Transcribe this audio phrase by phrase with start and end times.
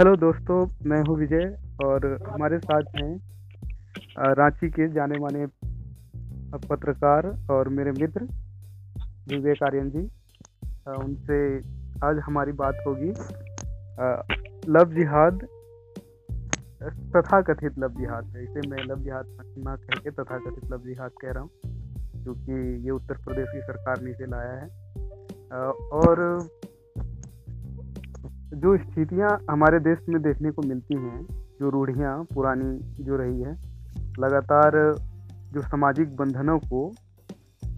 [0.00, 0.58] Hello दोस्तों,
[0.88, 1.42] मैं हूँ विजय
[1.84, 5.46] और हमारे साथ हैं रांची के जाने माने
[6.62, 8.22] पत्रकार और मेरे मित्र
[9.28, 10.04] विवेक आर्यन जी
[10.94, 11.40] उनसे
[12.06, 13.10] आज हमारी बात होगी
[14.72, 15.44] लव जिहाद
[17.16, 19.36] तथा कथित लव जिहाद। इसे मैं लव जिहाद
[19.66, 21.50] ना कह के तथा कथित लव जिहाद कह रहा हूँ,
[22.22, 24.66] क्योंकि ये उत्तर प्रदेश की सरकार ने इसे लाया है।
[26.00, 26.24] और
[28.52, 31.26] जो स्थितियाँ हमारे देश में देखने को मिलती हैं,
[31.60, 33.52] जो रूढ़ियाँ पुरानी जो रही है,
[34.18, 34.72] लगातार
[35.52, 36.90] जो सामाजिक बंधनों को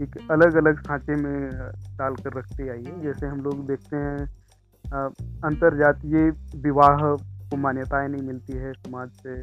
[0.02, 1.48] एक अलग अलग सांचे में
[1.98, 4.26] डाल कर रखती आई है, जैसे हम लोग देखते हैं
[5.44, 6.30] अंतर जातीय
[6.62, 6.96] विवाह
[7.50, 9.40] को मान्यताएँ नहीं मिलती है समाज से।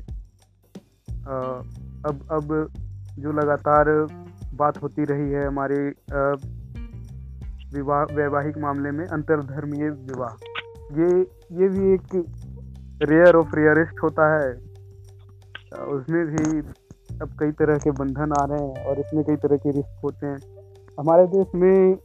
[2.10, 2.70] अब अब
[3.20, 3.86] जो लगातार
[4.55, 5.80] बात होती रही है हमारे
[7.74, 10.49] विवाह, वैवाहिक मामले में अंतरधर्मीय विवाह।
[10.91, 11.20] ये
[11.51, 12.26] ये भी एक
[13.01, 14.54] रेयर ऑफ़ रेयरेस्ट होता है।
[15.84, 16.59] उसमें भी
[17.21, 20.27] अब कई तरह के बंधन आ रहे हैं और इसमें कई तरह के रिस्क होते
[20.27, 20.37] हैं।
[20.99, 21.96] हमारे देश में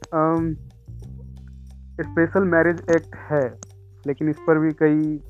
[2.01, 3.55] स्पेशल मैरिज एक्ट है
[4.07, 5.21] लेकिन इस पर भी कई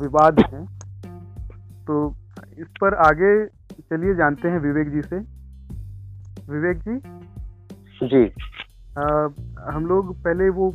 [0.00, 0.66] विवाद हैं।
[1.84, 2.16] तो
[2.58, 3.46] इस पर आगे
[3.80, 5.16] चलिए जानते हैं विवेक जी से।
[6.52, 6.98] विवेक जी?
[8.06, 8.32] जी।
[8.96, 9.28] अ,
[9.70, 10.74] हम लोग पहले वो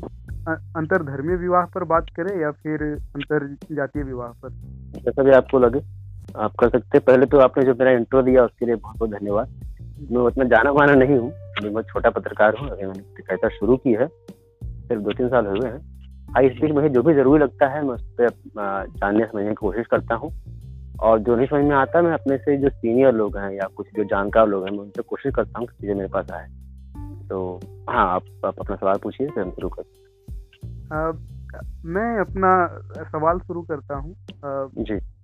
[0.49, 2.83] अ- अंतरधर्मीय विवाह पर बात करें या फिर
[3.15, 4.49] अंतर जातीय विवाह पर?
[4.95, 5.81] जैसा भी आपको लगे
[6.35, 9.11] आप कर सकते हैं। पहले तो आपने जो मेरा इंट्रो दिया उसके लिए बहुत बहुत
[9.11, 9.47] धन्यवाद।
[10.11, 11.31] मैं उतना जाना माना नहीं हूँ।
[11.63, 15.45] मैं बहुत छोटा पत्रकार हूँ अभी मैंने पत्रकारिता शुरू की है। सिर्फ़ दो तीन साल
[15.45, 15.79] हुए हैं।
[16.29, 18.29] हाँ इस बीच मुझे जो भी ज़रूरी लगता है मैं उस पर
[18.87, 20.31] जानने समझने की कोशिश करता हूँ।
[20.99, 23.87] और जो नहीं समझ में आता मैं अपने से जो सीनियर लोग हैं या कुछ
[23.95, 26.47] जो जानकार लोग हैं मैं उनसे कोशिश करता हूँ कि चीज़ें मेरे पास आए।
[27.29, 29.98] तो हाँ आप, आप अपना सवाल पूछिए फिर हम शुरू करते अ,
[30.91, 32.67] मैं अपना
[33.03, 34.13] सवाल शुरू करता हूँ
[34.43, 34.67] अ,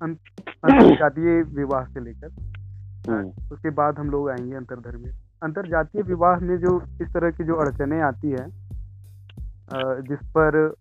[0.01, 2.27] अंतरजातीय विवाह से लेकर।
[3.09, 7.55] हम्म, उसके बाद हम लोग आएँगे अंतरधर्मीय अंतरजातीय विवाह में जो इस तरह की जो
[7.55, 8.47] अड़चने आती है
[10.01, 10.73] जिस पर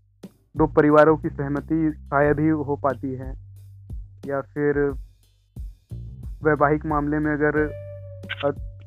[0.56, 3.34] दो परिवारों की सहमति शायद ही हो पाती है
[4.26, 4.78] या फिर
[6.44, 7.70] वैवाहिक मामले में अगर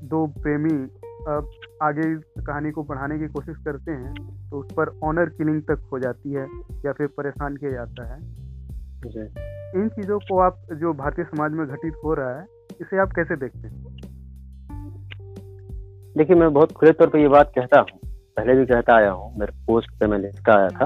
[0.04, 0.97] दो प्रेमी
[1.28, 4.14] आगे कहानी को बढ़ाने की कोशिश करते हैं
[4.50, 6.46] तो उस पर ऑनर किलिंग तक हो जाती है
[6.86, 8.20] या फिर परेशान किया जाता है।
[9.76, 12.46] इन चीज़ों को आप जो भारतीय समाज में घटित हो रहा है
[12.82, 13.84] इसे आप कैसे देखते हैं?
[16.18, 18.00] देखिए मैं बहुत खुले तौर पर ये बात कहता हूँ।
[18.38, 20.86] पहले भी कहता आया हूँ मेरे पोस्ट पे मैं लिखता आया था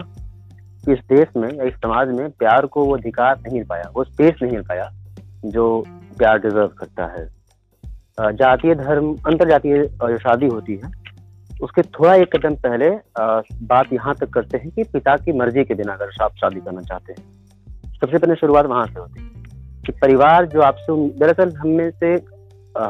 [0.86, 3.92] कि इस देश में या इस समाज में प्यार को वो अधिकार नहीं मिल पाया
[3.96, 4.90] वो स्पेस नहीं मिल पाया
[5.46, 5.84] जो
[6.18, 7.41] प्यार डिजर्व करता है।
[8.22, 10.92] जातीय धर्म अंतर जातीय जो शादी होती है,
[11.62, 12.90] उसके थोड़ा एक कदम पहले
[13.66, 16.82] बात यहाँ तक करते हैं कि पिता की मर्ज़ी के बिना अगर आप शादी करना
[16.82, 17.24] चाहते हैं।
[17.94, 19.30] सबसे पहले शुरुआत वहाँ से होती है
[19.86, 22.18] कि परिवार जो आपसे, दरअसल हम से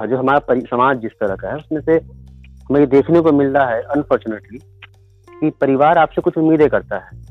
[0.07, 1.93] जो हमारा समाज जिस तरह का है, उसमें से
[2.61, 4.57] हमें ये देखने को मिल रहा है अनफॉर्चुनेटली
[5.27, 7.21] कि परिवार आपसे कुछ उम्मीदें करता है।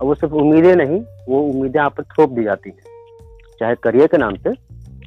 [0.00, 2.78] और वो सिर्फ़ उम्मीदें नहीं, वो उम्मीदें आप पर थोप दी जाती हैं।
[3.60, 4.52] चाहे करियर के नाम पे,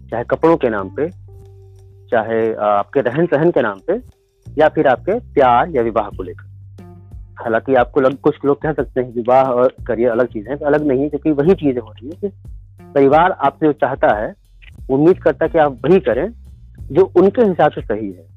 [0.09, 1.09] चाहे कपड़ों के नाम पे
[2.11, 4.01] चाहे आपके रहन सहन के नाम पे
[4.47, 6.47] या फिर आपके प्यार या विवाह को लेकर।
[7.37, 10.65] हालाँकि आपको लग, कुछ लोग कह सकते हैं विवाह और करियर अलग चीज़ें हैं तो
[10.65, 12.27] अलग नहीं है क्योंकि वही चीज़ें हो रही है कि
[12.95, 14.33] परिवार आपसे जो चाहता है
[14.89, 16.27] उम्मीद करता है कि आप वही करें
[16.91, 18.27] जो उनके हिसाब से सही है।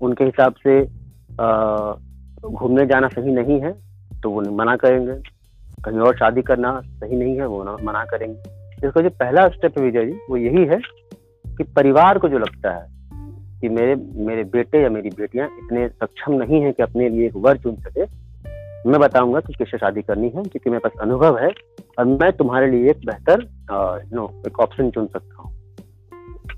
[0.00, 0.80] उनके हिसाब से
[2.48, 3.72] घूमने जाना सही नहीं है
[4.22, 5.12] तो वो मना करेंगे।
[5.84, 9.78] कहीं और शादी करना सही नहीं है वो ना मना करेंगे। इसका जो पहला स्टेप
[9.78, 10.78] विजय जी वो यही है
[11.56, 12.86] कि परिवार को जो लगता है
[13.60, 13.94] कि मेरे
[14.26, 17.76] मेरे बेटे या मेरी बेटियाँ इतने सक्षम नहीं है कि अपने लिए एक वर चुन
[17.78, 18.04] सके,
[18.90, 21.50] मैं बताऊँगा कि किससे शादी करनी है, क्योंकि मेरे पास अनुभव है
[21.98, 23.46] और मैं तुम्हारे लिए एक बेहतर
[24.14, 25.50] नो, एक ऑप्शन चुन सकता हूँ।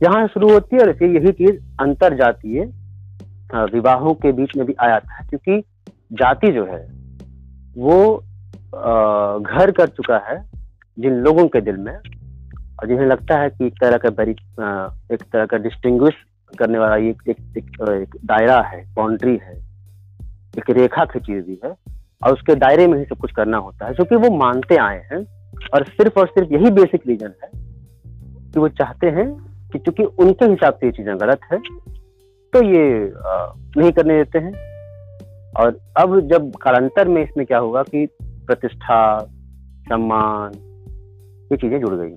[0.03, 2.65] यहाँ शुरू होती है और फिर यही चीज़ अंतर जातीय
[3.73, 5.63] विवाहों के बीच में भी आ जाता है, क्योंकि
[6.11, 6.83] जाति जो है,
[7.77, 8.17] वो
[9.43, 10.43] घर कर चुका है
[10.99, 11.95] जिन लोगों के दिल में
[12.81, 14.33] और जिन्हें लगता है कि एक तरह का बड़ी
[15.15, 16.15] एक तरह का डिस्टिंग्विश
[16.59, 19.55] करने वाला ये एक, एक, एक, दायरा है बाउंड्री है
[20.59, 21.71] एक रेखा खींची हुई है
[22.23, 25.19] और उसके दायरे में ही सब कुछ करना होता है क्योंकि वो मानते आए हैं
[25.75, 27.51] और सिर्फ़ और सिर्फ़ यही बेसिक रीजन है
[28.53, 29.31] कि वो चाहते हैं
[29.73, 31.59] कि चूँकि उनके हिसाब से ये चीज़ें गलत है
[32.53, 33.13] तो ये
[33.77, 34.53] नहीं करने देते हैं।
[35.53, 39.19] और अब जब कालांतर में इसमें क्या होगा कि प्रतिष्ठा
[39.89, 40.53] सम्मान
[41.53, 42.15] ये चीज़ें जुड़ गई।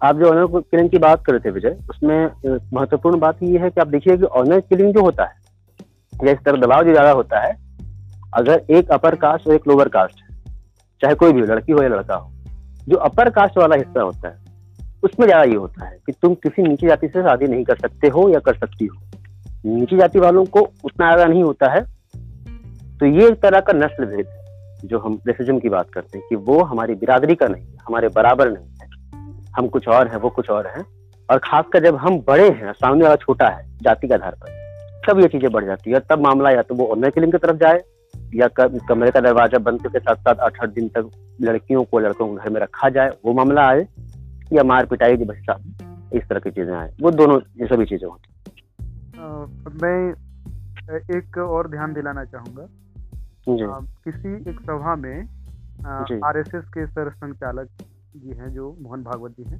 [0.00, 3.70] आप जो ऑनर किलिंग की बात कर रहे थे, विजय, उसमें महत्वपूर्ण बात ये है
[3.70, 5.34] कि आप देखिए कि ऑनर किलिंग जो होता है,
[6.24, 7.56] या इस तरह दबाव जो ज़्यादा होता है,
[8.34, 10.24] अगर एक अपर कास्ट और एक लोअर कास्ट
[11.00, 12.30] चाहे कोई भी लड़की हो या लड़का हो,
[12.88, 14.38] जो अपर कास्ट वाला हिस्सा होता है,
[15.02, 18.08] उसमें ज़्यादा ये होता है कि तुम किसी नीची जाति से शादी नहीं कर सकते
[18.08, 19.00] हो या कर सकती हो।
[19.66, 21.80] नीची जाति वालों को उतना ज़्यादा नहीं होता है।
[22.98, 24.26] तो ये एक तरह का नस्ल भेद
[24.84, 28.50] जो हम रेसिज्म की बात करते हैं कि वो हमारी बिरादरी का नहीं, हमारे बराबर
[28.50, 28.79] नहीं।
[29.54, 30.84] हम कुछ और है वो कुछ और हैं।
[31.28, 34.58] और खासकर जब हम बड़े हैं सामने वाला छोटा है जाति के आधार पर
[35.06, 37.56] तब ये चीज़ें बढ़ जाती है। तब मामला या तो वो ऑनलाइन किलिंग की तरफ़
[37.58, 37.82] जाए
[38.34, 41.10] या कमरे का दरवाज़ा बंद के साथ साथ आठ आठ दिन तक
[41.40, 43.86] लड़कियों को लड़कों को घर में रखा जाए वो मामला आए
[44.52, 48.28] या मार पिटाई इस तरह की चीज़ें आए। वो दोनों ये सभी चीज़ें होती
[49.82, 50.14] मैं
[51.16, 52.66] एक और ध्यान दिलाना चाहूँगा।
[54.04, 55.16] किसी एक सभा में
[56.24, 57.68] आरएसएस के सर संचालक
[58.16, 59.58] जी हैं जो मोहन भागवत जी हैं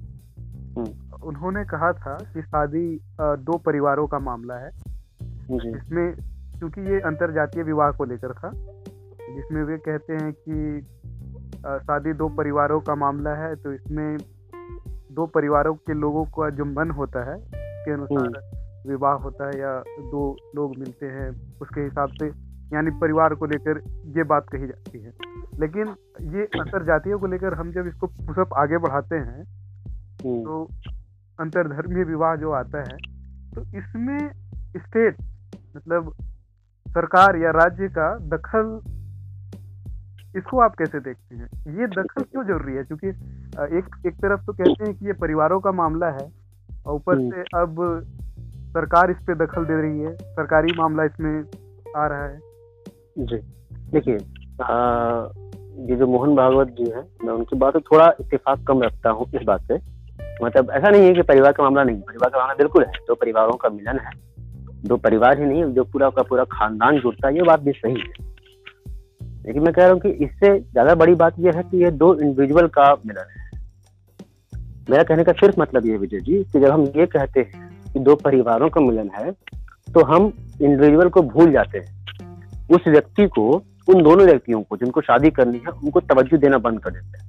[0.77, 6.15] हम्म। उन्होंने कहा था कि शादी दो परिवारों का मामला है इसमें
[6.59, 8.51] क्योंकि ये अंतर जातीय विवाह को लेकर था
[9.31, 10.81] जिसमें वे कहते हैं कि
[11.85, 14.19] शादी दो परिवारों का मामला है तो इसमें
[15.13, 19.59] दो परिवारों के लोगों का जो मन होता है उसके अनुसार हम्म। विवाह होता है
[19.61, 19.73] या
[20.11, 20.25] दो
[20.57, 21.29] लोग मिलते हैं
[21.61, 22.29] उसके हिसाब से
[22.73, 23.81] यानी परिवार को लेकर
[24.17, 25.13] ये बात कही जाती है
[25.61, 25.95] लेकिन
[26.31, 29.45] ये अंतर जातियों को लेकर हम जब इसको पुसअप आगे बढ़ाते हैं
[30.21, 30.65] हम्म। तो
[31.39, 32.97] अंतरधर्मीय विवाह जो आता है
[33.55, 34.19] तो इसमें
[34.77, 35.17] स्टेट
[35.77, 36.13] मतलब
[36.87, 38.81] सरकार या राज्य का दखल
[40.37, 43.09] इसको आप कैसे देखते हैं ये दखल क्यों ज़रूरी है क्योंकि
[43.79, 46.29] एक एक तरफ़ तो कहते हैं कि ये परिवारों का मामला है
[46.87, 47.81] और ऊपर हम्म। से अब
[48.71, 51.33] सरकार इस पे दखल दे रही है सरकारी मामला इसमें
[51.97, 52.39] आ रहा है
[53.21, 53.37] जी।
[53.93, 54.15] देखिए
[55.83, 59.27] ये जो मोहन भागवत जी हैं, मैं उनकी बात से थोड़ा इत्तेफाक कम रखता हूँ
[59.35, 59.75] इस बात से
[60.43, 63.15] मतलब ऐसा नहीं है कि परिवार का मामला नहीं परिवार का मामला बिल्कुल है। दो
[63.15, 64.11] परिवारों का मिलन है।
[64.85, 67.95] दो परिवार ही नहीं, जो पूरा का पूरा खानदान जुड़ता है, ये बात भी सही
[67.95, 68.29] है।
[69.47, 72.15] लेकिन मैं कह रहा हूँ कि इससे ज़्यादा बड़ी बात यह है कि ये दो
[72.15, 73.39] इंडिविजुअल का मिलन है।
[74.91, 78.01] मेरा कहने का सिर्फ़ मतलब ये विजय जी, कि जब हम ये कहते हैं कि
[78.01, 79.31] दो परिवारों का मिलन है
[79.95, 80.33] तो हम
[80.63, 82.00] इंडिविजुअल को भूल जाते हैं।
[82.71, 83.51] उस व्यक्ति को,
[83.89, 87.29] उन दोनों व्यक्तियों को, जिनको शादी करनी है, उनको तवज्जो देना बंद कर देते हैं।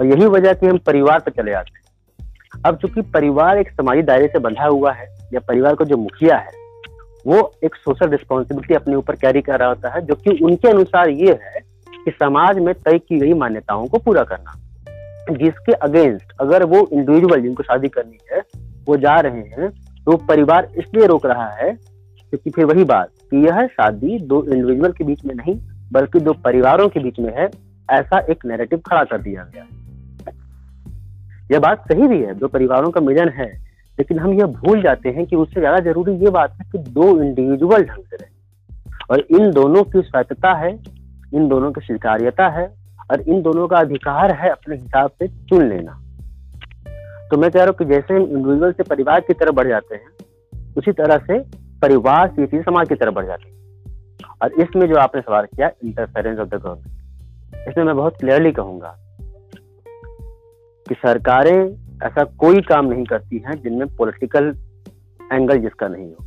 [0.00, 1.80] और यही वजह कि हम परिवार पर चले आते हैं।
[2.66, 6.36] अब चूँकि परिवार एक समाजी दायरे से बंधा हुआ है, या परिवार का जो मुखिया
[6.36, 6.58] है,
[7.26, 11.08] वो एक सोशल रिस्पॉन्सिबिलिटी अपने ऊपर कैरी कर रहा होता है, जो कि उनके अनुसार
[11.08, 11.60] ये है
[12.04, 14.54] कि समाज में तय की गई मान्यताओं को पूरा करना।
[15.30, 18.42] जिसके अगेंस्ट अगर वो इंडिविजुअल जिनको शादी करनी है,
[18.86, 19.68] वो जा रहे हैं
[20.06, 24.92] तो परिवार इसलिए रोक रहा है, क्योंकि फिर वही बात कि यह शादी दो इंडिविजुअल
[24.92, 25.60] के बीच में नहीं,
[25.92, 27.50] बल्कि दो परिवारों के बीच में है,
[27.90, 29.66] ऐसा एक नैरेटिव खड़ा कर दिया गया।
[31.52, 33.46] यह बात सही भी है, दो परिवारों का मिलन है,
[33.98, 37.22] लेकिन हम यह भूल जाते हैं कि उससे ज़्यादा ज़रूरी ये बात है कि दो
[37.22, 38.28] इंडिविजुअल ढंग से रहे।
[39.10, 40.70] और इन दोनों की स्वायत्तता है,
[41.34, 42.74] इन दोनों की स्वीकार्यता है,
[43.10, 46.00] और इन दोनों का अधिकार है अपने हिसाब से चुन लेना।
[47.30, 49.94] तो मैं कह रहा हूँ कि जैसे हम इंडिविजुअल से परिवार की तरफ़ बढ़ जाते
[49.94, 50.08] हैं,
[50.76, 51.38] उसी तरह से
[51.82, 53.60] परिवार से चीज़ समाज की तरफ़ बढ़ जाती है।
[54.42, 58.96] और इसमें जो आपने सवाल किया इंटरफेरेंस ऑफ़ द गवर्नमेंट इसमें मैं बहुत क्लियरली कहूँगा
[60.88, 64.56] कि सरकारें ऐसा कोई काम नहीं करती हैं जिनमें पॉलिटिकल
[65.32, 66.24] एंगल जिसका नहीं हो।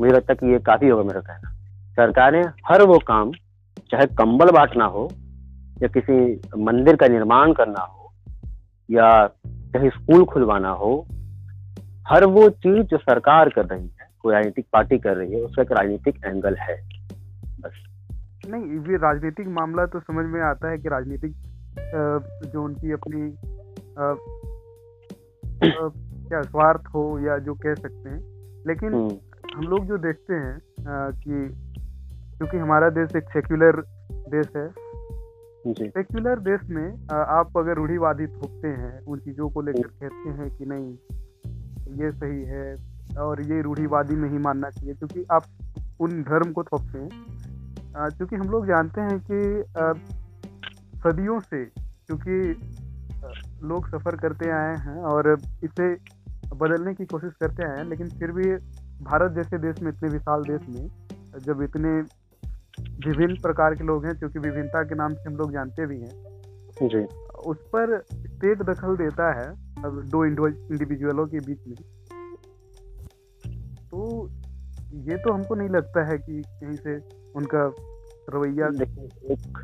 [0.00, 1.50] मुझे लगता है कि ये काफ़ी होगा मेरा कहना।
[1.92, 3.32] सरकारें हर वो काम,
[3.90, 5.08] चाहे कंबल बांटना हो,
[5.82, 8.12] या किसी मंदिर का निर्माण करना हो,
[8.90, 11.06] या कहीं स्कूल खुलवाना हो,
[12.08, 13.88] हर वो चीज़ जो सरकार कर रही
[14.24, 16.88] कोई राजनीतिक पार्टी कर रही है उसका एक राजनीतिक एंगल है।
[17.60, 17.72] बस।
[18.48, 21.32] नहीं ये राजनीतिक मामला तो समझ में आता है कि राजनीतिक
[22.52, 23.22] जो उनकी अपनी
[23.98, 24.14] आ, आ,
[26.28, 28.20] क्या स्वार्थ हो या जो कह सकते हैं।
[28.66, 29.10] लेकिन हम्म।
[29.56, 31.48] हम लोग जो देखते हैं आ, कि
[32.36, 34.68] क्योंकि हमारा देश एक सेक्युलर देश है।
[35.88, 40.66] सेक्युलर देश में आप अगर रूढ़ीवादी थोपते हैं उन चीज़ों को लेकर कहते हैं कि
[40.66, 40.92] नहीं
[42.02, 45.44] ये सही है और ये रूढ़ीवादी नहीं मानना चाहिए क्योंकि आप
[46.00, 47.10] उन धर्म को थोपते हैं।
[47.96, 49.64] क्योंकि हम लोग जानते हैं कि
[50.98, 51.64] सदियों से
[52.06, 52.54] क्योंकि
[53.66, 55.94] लोग सफ़र करते आए हैं और इसे
[56.56, 58.54] बदलने की कोशिश करते आए हैं लेकिन फिर भी
[59.04, 60.88] भारत जैसे देश में इतने विशाल देश में
[61.40, 61.88] जब इतने
[63.08, 66.34] विभिन्न प्रकार के लोग हैं क्योंकि विभिन्नता के नाम से हम लोग जानते भी हैं
[66.82, 67.04] जी।
[67.46, 69.48] उस पर स्टेट दखल देता है
[69.84, 71.93] अब दो इंडिविजुअलों के बीच में।
[73.94, 74.28] तो
[74.92, 76.94] ये तो हमको नहीं लगता है कि कहीं से
[77.34, 77.60] उनका
[78.28, 78.66] रवैया
[79.32, 79.58] एक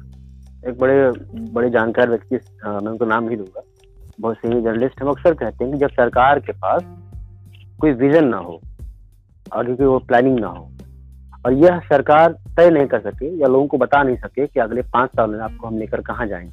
[0.63, 1.11] एक बड़े
[1.53, 3.63] बड़े जानकार व्यक्ति मैं उनको नाम नहीं दूँगा।
[4.19, 6.83] बहुत सीनियर जर्नलिस्ट हम अक्सर कहते हैं कि जब सरकार के पास
[7.81, 8.61] कोई विजन ना हो,
[9.53, 10.71] आगे की वो प्लानिंग ना हो,
[11.47, 14.83] और यह सरकार तय नहीं कर सके या लोगों को बता नहीं सके कि अगले
[14.95, 16.53] पाँच साल में आपको हम लेकर कहाँ जाएँगे,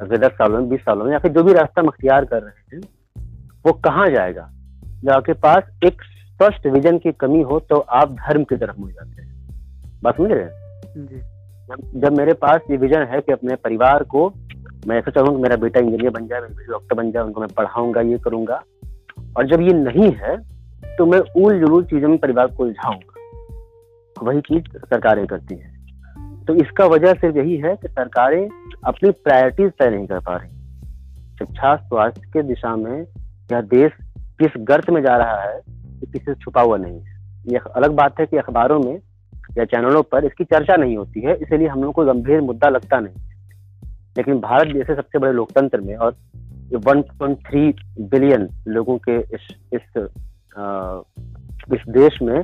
[0.00, 2.42] अगले दस सालों में, बीस सालों में, या फिर जो भी रास्ता हम अख्तियार कर
[2.42, 2.82] रहे हैं,
[3.66, 4.50] वो कहाँ जाएगा?
[5.04, 6.02] जब आपके पास एक
[6.40, 10.30] स्पष्ट विजन की कमी हो तो आप धर्म की तरफ़ मुड़ जाते हैं। बात समझ
[10.30, 12.00] रहे हैं?
[12.00, 14.26] जब मेरे पास ये विजन है कि अपने परिवार को
[14.88, 17.48] मैं ऐसा चाहूँगा मेरा बेटा इंजीनियर बन जाए मेरा बेटा डॉक्टर बन जाए उनको मैं
[17.48, 18.62] पढ़ाऊँगा ये करूँगा।
[19.36, 20.36] और जब ये नहीं है
[20.96, 26.54] तो मैं उल जुलूल चीज़ों में परिवार को उलझाऊँगा। वही चीज़ सरकारें करती हैं। तो
[26.54, 28.48] इसका वजह सिर्फ़ यही है कि सरकारें
[28.84, 30.50] अपनी प्रायोरिटीज तय नहीं कर पा रही।
[31.38, 33.00] शिक्षा स्वास्थ्य के दिशा में
[33.52, 33.92] यह देश
[34.40, 35.58] किस गर्त में जा रहा है
[36.00, 39.00] किसी से छुपा हुआ नहीं है। यह अलग बात है कि अखबारों में
[39.58, 43.00] या चैनलों पर इसकी चर्चा नहीं होती है इसलिए हम लोग को गंभीर मुद्दा लगता
[43.00, 43.14] नहीं
[44.16, 46.16] लेकिन भारत जैसे सबसे बड़े लोकतंत्र में और
[46.74, 50.08] 1.3 बिलियन लोगों के इस इस
[50.58, 51.00] आ,
[51.74, 52.42] इस देश में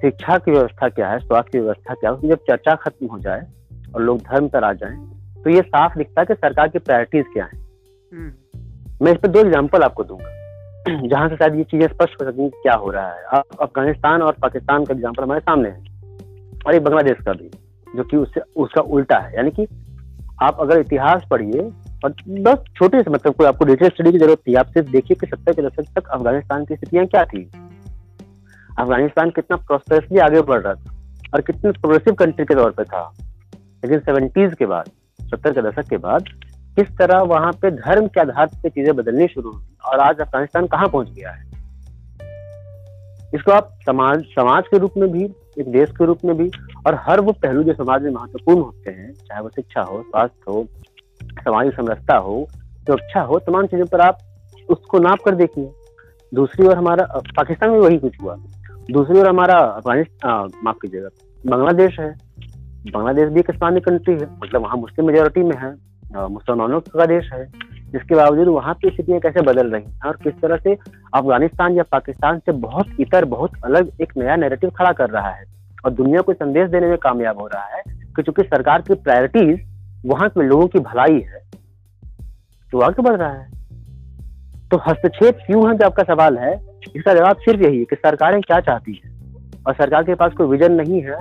[0.00, 3.18] शिक्षा की व्यवस्था क्या है स्वास्थ्य की व्यवस्था क्या है उसमें जब चर्चा खत्म हो
[3.18, 3.46] जाए
[3.94, 4.96] और लोग धर्म पर आ जाए
[5.42, 7.58] तो ये साफ़ दिखता है कि सरकार की प्रायोरिटीज क्या है।
[8.12, 10.39] हम्म। मैं इस पर दो एग्ज़ाम्पल आपको दूँगा।
[10.88, 14.36] जहाँ से शायद ये चीज़ें स्पष्ट हो सकेंगी क्या हो रहा है। अब अफ़गानिस्तान और
[14.42, 15.84] पाकिस्तान का एग्ज़ाम्पल हमारे सामने है,
[16.66, 17.50] और एक बांग्लादेश का भी,
[17.96, 19.66] जो कि उससे उसका उल्टा है। यानी कि
[20.42, 21.70] आप अगर इतिहास पढ़िए,
[22.04, 25.16] और बस छोटे से मतलब कोई आपको डिटेल स्टडी की ज़रूरत थी आप सिर्फ़ देखिए
[25.20, 27.44] कि सत्तर के दशक तक अफ़गानिस्तान की स्थितियाँ क्या थी।
[28.78, 30.94] अफ़गानिस्तान कितना प्रोस्पेरसली आगे बढ़ रहा था,
[31.34, 33.10] और कितने प्रोग्रेसिव कंट्री के तौर पर था।
[33.84, 36.24] लेकिन सेवेंटीज के बाद, सत्तर के दशक के बाद
[36.80, 40.66] किस तरह वहाँ पे धर्म के आधार पे चीज़ें बदलनी शुरू हुई और आज अफ़गानिस्तान
[40.66, 41.44] कहाँ पहुँच गया है?
[43.34, 45.24] इसको आप समाज समाज के रूप में भी,
[45.58, 46.50] एक देश के रूप में भी,
[46.86, 50.44] और हर वो पहलू जो समाज में महत्वपूर्ण होते हैं, चाहे वो शिक्षा हो, स्वास्थ्य
[50.48, 50.66] हो
[51.24, 52.46] सामाजिक समरसता हो
[52.86, 54.18] सुरक्षा हो, तमाम चीज़ों पर आप
[54.70, 55.70] उसको नाप कर देखिए।
[56.34, 57.04] दूसरी ओर हमारा,
[57.36, 58.36] पाकिस्तान में वही कुछ हुआ।
[58.90, 61.08] दूसरी ओर हमारा अफ़गानिस्तान माफ़ कीजिएगा,
[61.46, 62.10] बांग्लादेश है।
[62.92, 67.30] बांग्लादेश भी एक इस्लामिक कंट्री है मतलब वहाँ मुस्लिम मेजोरिटी में है। मुसलमानों का देश
[67.32, 67.44] है।
[67.92, 70.74] जिसके बावजूद वहाँ की स्थितियाँ कैसे बदल रही हैं और किस तरह से
[71.14, 75.44] अफ़गानिस्तान या पाकिस्तान से बहुत इतर, बहुत अलग एक नया नेरेटिव खड़ा कर रहा है
[75.84, 77.82] और दुनिया को संदेश देने में कामयाब हो रहा है
[78.16, 79.58] कि चूँकि सरकार की प्रायोरिटीज
[80.06, 81.40] वहाँ के लोगों की भलाई है
[82.72, 83.48] तो आगे बढ़ रहा है।
[84.70, 85.76] तो हस्तक्षेप क्यों है?
[85.76, 86.52] जो आपका सवाल है,
[86.96, 89.10] इसका जवाब सिर्फ़ यही है कि सरकारें क्या चाहती है
[89.66, 91.18] और सरकार के पास कोई विजन नहीं है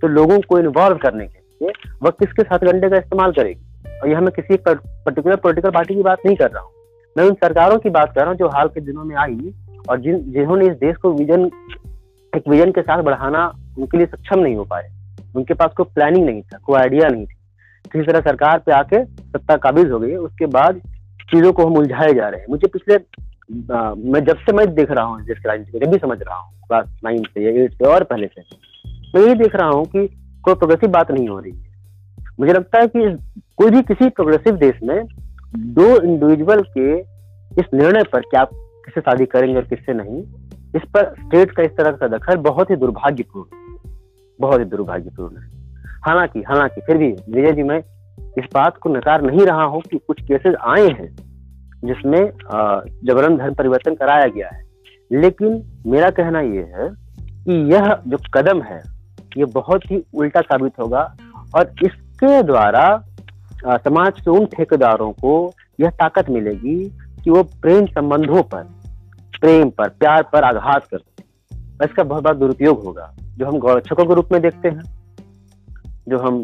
[0.00, 1.72] तो लोगों को इन्वॉल्व करने के लिए
[2.02, 3.60] वह किसके साथ घंटे का इस्तेमाल करेगी?
[4.02, 6.70] और यहाँ मैं किसी पर्टिकुलर पोलिटिकल पार्टी की बात नहीं कर रहा हूँ।
[7.16, 9.52] मैं उन सरकारों की बात कर रहा हूँ जो हाल के दिनों में आई
[9.90, 11.44] और जिन जिन्होंने इस देश को विजन
[12.32, 13.46] एक विजन के साथ बढ़ाना
[13.78, 14.88] उनके लिए सक्षम नहीं हो पाए।
[15.36, 17.34] उनके पास कोई प्लानिंग नहीं था कोई आइडिया नहीं थी।
[17.84, 20.80] किसी तरह सरकार पे आके सत्ता काबिज हो गई उसके बाद
[21.30, 24.90] चीज़ों को हम उलझाए जा रहे हैं। मुझे पिछले आ, मैं जब से मैं देख
[24.90, 27.86] रहा हूँ के राजनीति जब भी समझ रहा हूँ क्लास नाइन से या एट से
[27.86, 28.42] और पहले से
[29.14, 30.06] मैं यही देख रहा हूँ कि
[30.44, 31.52] कोई प्रोग्रेसिव बात नहीं हो रही।
[32.42, 33.00] मुझे लगता है कि
[33.56, 35.04] कोई भी किसी प्रोग्रेसिव देश में
[35.56, 36.98] दो इंडिविजुअल के
[37.60, 40.22] इस निर्णय पर क्या किससे शादी करेंगे और किससे नहीं,
[40.76, 43.56] इस पर स्टेट का इस तरह का दखल बहुत ही दुर्भाग्यपूर्ण
[44.40, 45.50] बहुत ही दुर्भाग्यपूर्ण है।
[46.06, 47.78] हालाँकि हालाँकि, फिर भी विजय जी, मैं
[48.38, 51.14] इस बात को नकार नहीं रहा हूँ कि कुछ केसेस आए हैं
[51.84, 52.24] जिसमें
[53.04, 54.62] जबरन धर्म परिवर्तन कराया गया है।
[55.12, 56.88] लेकिन मेरा कहना यह है
[57.44, 58.82] कि यह जो कदम है,
[59.36, 61.14] ये बहुत ही उल्टा साबित होगा
[61.54, 61.64] और
[62.12, 62.84] इसके द्वारा
[63.78, 65.32] समाज के उन ठेकेदारों को
[65.80, 66.78] यह ताकत मिलेगी
[67.24, 68.62] कि वो प्रेम संबंधों पर
[69.40, 74.04] प्रेम पर प्यार पर आघात करते हैं इसका बहुत बड़ा दुरुपयोग होगा जो हम गौरक्षकों
[74.04, 74.82] के रूप में देखते हैं
[76.08, 76.34] जो हम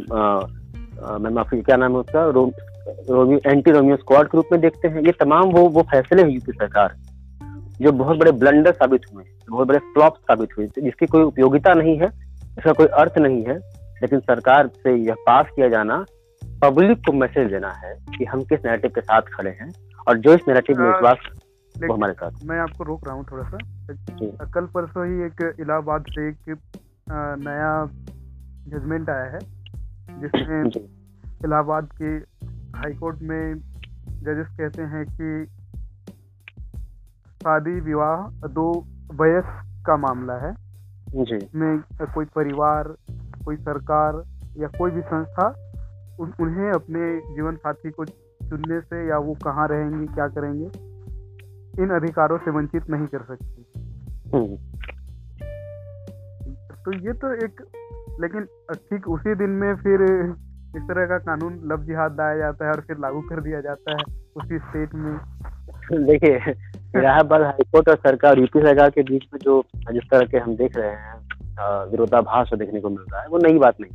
[1.23, 2.25] मैं माफ़ी क्या नाम है उसका?
[2.25, 2.45] रो,
[3.11, 6.31] रोमियो एंटी रोमियो स्क्वाड के रूप में देखते हैं। ये तमाम वो वो फैसले हैं
[6.31, 6.95] यूपी सरकार
[7.81, 11.97] जो बहुत बड़े ब्लंडर साबित हुए बहुत बड़े फ्लॉप साबित हुए जिसकी कोई उपयोगिता नहीं
[11.99, 13.59] है इसका कोई अर्थ नहीं है।
[14.03, 16.05] लेकिन सरकार से यह पास किया जाना
[16.45, 19.71] पब्लिक को मैसेज देना है कि हम किस नैरेटिव के साथ खड़े हैं
[20.09, 21.19] और जो इस नैरेटिव में विश्वास
[21.77, 23.59] वो हमारे साथ मैं आपको रोक रहा हूँ थोड़ा सा।
[24.45, 26.59] कल परसों ही एक इलाहाबाद से एक
[27.41, 27.87] नया
[28.69, 29.39] जजमेंट आया है
[30.21, 30.67] जिसमें
[31.45, 32.11] इलाहाबाद के
[32.79, 33.55] हाईकोर्ट में
[34.23, 35.47] जजेस कहते हैं कि
[37.43, 39.45] शादी विवाह दो वयस
[39.87, 40.53] का मामला है।
[41.25, 41.79] जी। में
[42.15, 42.95] कोई परिवार
[43.49, 44.23] कोई सरकार
[44.57, 45.47] या कोई भी संस्था
[46.21, 50.67] उन, उन्हें अपने जीवन साथी को चुनने से या वो कहाँ रहेंगे क्या करेंगे
[51.75, 53.65] इन अधिकारों से वंचित नहीं कर सकती
[54.35, 54.57] हम्म।
[56.85, 57.63] तो ये तो एक
[58.21, 62.73] लेकिन ठीक उसी दिन में फिर इस तरह का कानून लब जिहाद लाया जाता है
[62.73, 64.05] और फिर लागू कर दिया जाता है
[64.37, 66.55] उसी स्टेट में देखिए
[66.97, 69.63] इलाहाबाद हाईकोर्ट और सरकार यूपी सरकार के बीच में जो
[69.93, 73.59] जिस तरह के हम देख रहे हैं विरोधाभास देखने को मिल रहा है वो नई
[73.59, 73.91] बात नहीं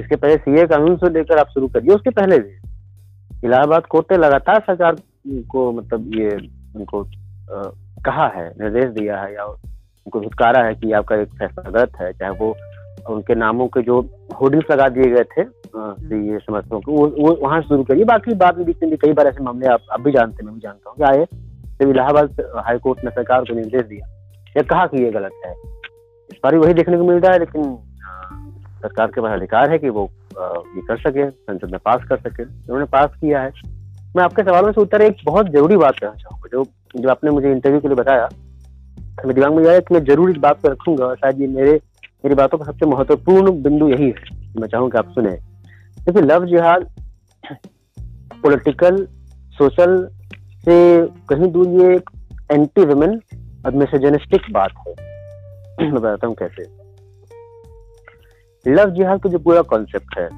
[0.00, 4.18] इसके पहले सीए कानून से लेकर आप शुरू करिए उसके पहले भी। इलाहाबाद कोर्ट ने
[4.18, 4.96] लगातार सरकार
[5.50, 6.30] को मतलब ये
[6.76, 7.62] उनको आ,
[8.04, 12.12] कहा है निर्देश दिया है या उनको धुतकारा है कि आपका एक फैसला गलत है
[12.12, 12.54] चाहे वो
[13.14, 14.00] उनके नामों के जो
[14.40, 18.56] होर्डिंग्स लगा दिए गए थे ये समर्थकों को वो वो वहाँ शुरू करिए। बाकी बाद
[18.56, 20.60] में बीच में भी कई बार ऐसे मामले आप अब भी जानते हैं मैं भी
[20.60, 21.24] जानता हूँ कि आए
[21.80, 24.06] जब इलाहाबाद हाईकोर्ट ने सरकार को निर्देश दिया
[24.56, 25.52] या कहा कि ये गलत है।
[26.38, 27.62] इस बार वही देखने को मिल रहा है, लेकिन
[28.82, 30.02] सरकार के पास अधिकार है कि वो
[30.34, 33.50] ये कर सके, संसद में पास कर सके। उन्होंने पास किया है।
[34.16, 36.64] मैं आपके सवालों से उत्तर एक बहुत ज़रूरी बात कहना चाहूँगा। जो
[36.96, 38.28] जो आपने मुझे इंटरव्यू के लिए बताया
[39.18, 41.72] मेरे दिमाग में आया कि मैं ज़रूर इस बात को रखूँगा, शायद ये मेरे,
[42.24, 45.30] मेरी बातों का सबसे महत्वपूर्ण बिंदु यही है मैं चाहूँगा आप सुने।
[45.98, 46.86] देखिए, लव जिहाद
[48.42, 49.04] पॉलिटिकल,
[49.58, 49.98] सोशल
[50.60, 50.78] से
[51.28, 52.00] कहीं दूर ये
[52.52, 53.20] एंटी वुमेन
[53.66, 54.94] और मेसोजेनिस्टिक बात है।
[55.80, 56.62] बताता हूँ कैसे।
[58.66, 60.28] लव जिहाद का जो पूरा कॉन्सेप्ट है,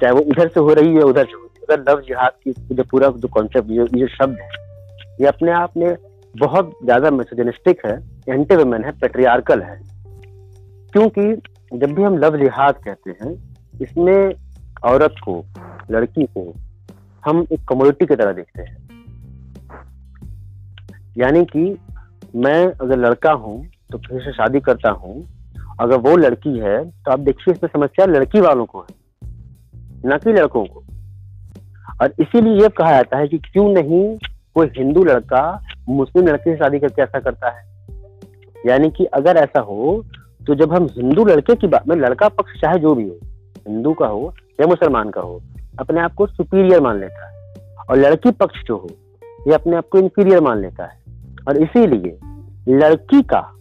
[0.00, 2.74] चाहे वो इधर से हो रही है, उधर से हो रही है लव जिहाद की
[2.74, 4.48] जो पूरा जो कॉन्सेप्ट ये शब्द है,
[5.20, 5.96] ये अपने आप में
[6.34, 7.96] बहुत ज़्यादा मेसोजेनिस्टिक है
[8.28, 9.78] एंटी वुमेन है पेट्रियार्कल है।
[10.92, 11.22] क्योंकि
[11.72, 13.32] जब भी हम लव जिहाद कहते हैं,
[13.82, 14.34] इसमें
[14.84, 15.44] औरत को,
[15.90, 16.52] लड़की को,
[17.24, 18.76] हम एक कम्युनिटी की तरह देखते हैं।
[21.18, 21.64] यानी कि
[22.36, 23.56] मैं अगर लड़का हूँ
[23.90, 25.26] तो फिर से शादी करता हूँ।
[25.80, 28.96] अगर वो लड़की है तो आप देखिए इसमें समस्या लड़की वालों को है,
[30.06, 30.82] न कि लड़कों को।
[32.02, 34.16] और इसीलिए ये कहा जाता है कि क्यों नहीं
[34.54, 37.64] कोई हिंदू लड़का मुस्लिम लड़के से शादी करके ऐसा करता है?
[38.66, 40.04] यानी कि अगर ऐसा हो
[40.46, 43.18] तो जब हम हिंदू लड़के की बात, में लड़का पक्ष चाहे जो भी हो,
[43.68, 45.40] हिंदू का हो या मुसलमान का हो,
[45.80, 47.54] अपने आप को सुपीरियर मान लेता है।
[47.90, 48.90] और लड़की पक्ष जो हो,
[49.48, 50.98] ये अपने आप को इंफीरियर मान लेता है।
[51.48, 52.18] और इसीलिए
[52.68, 53.55] लड़की का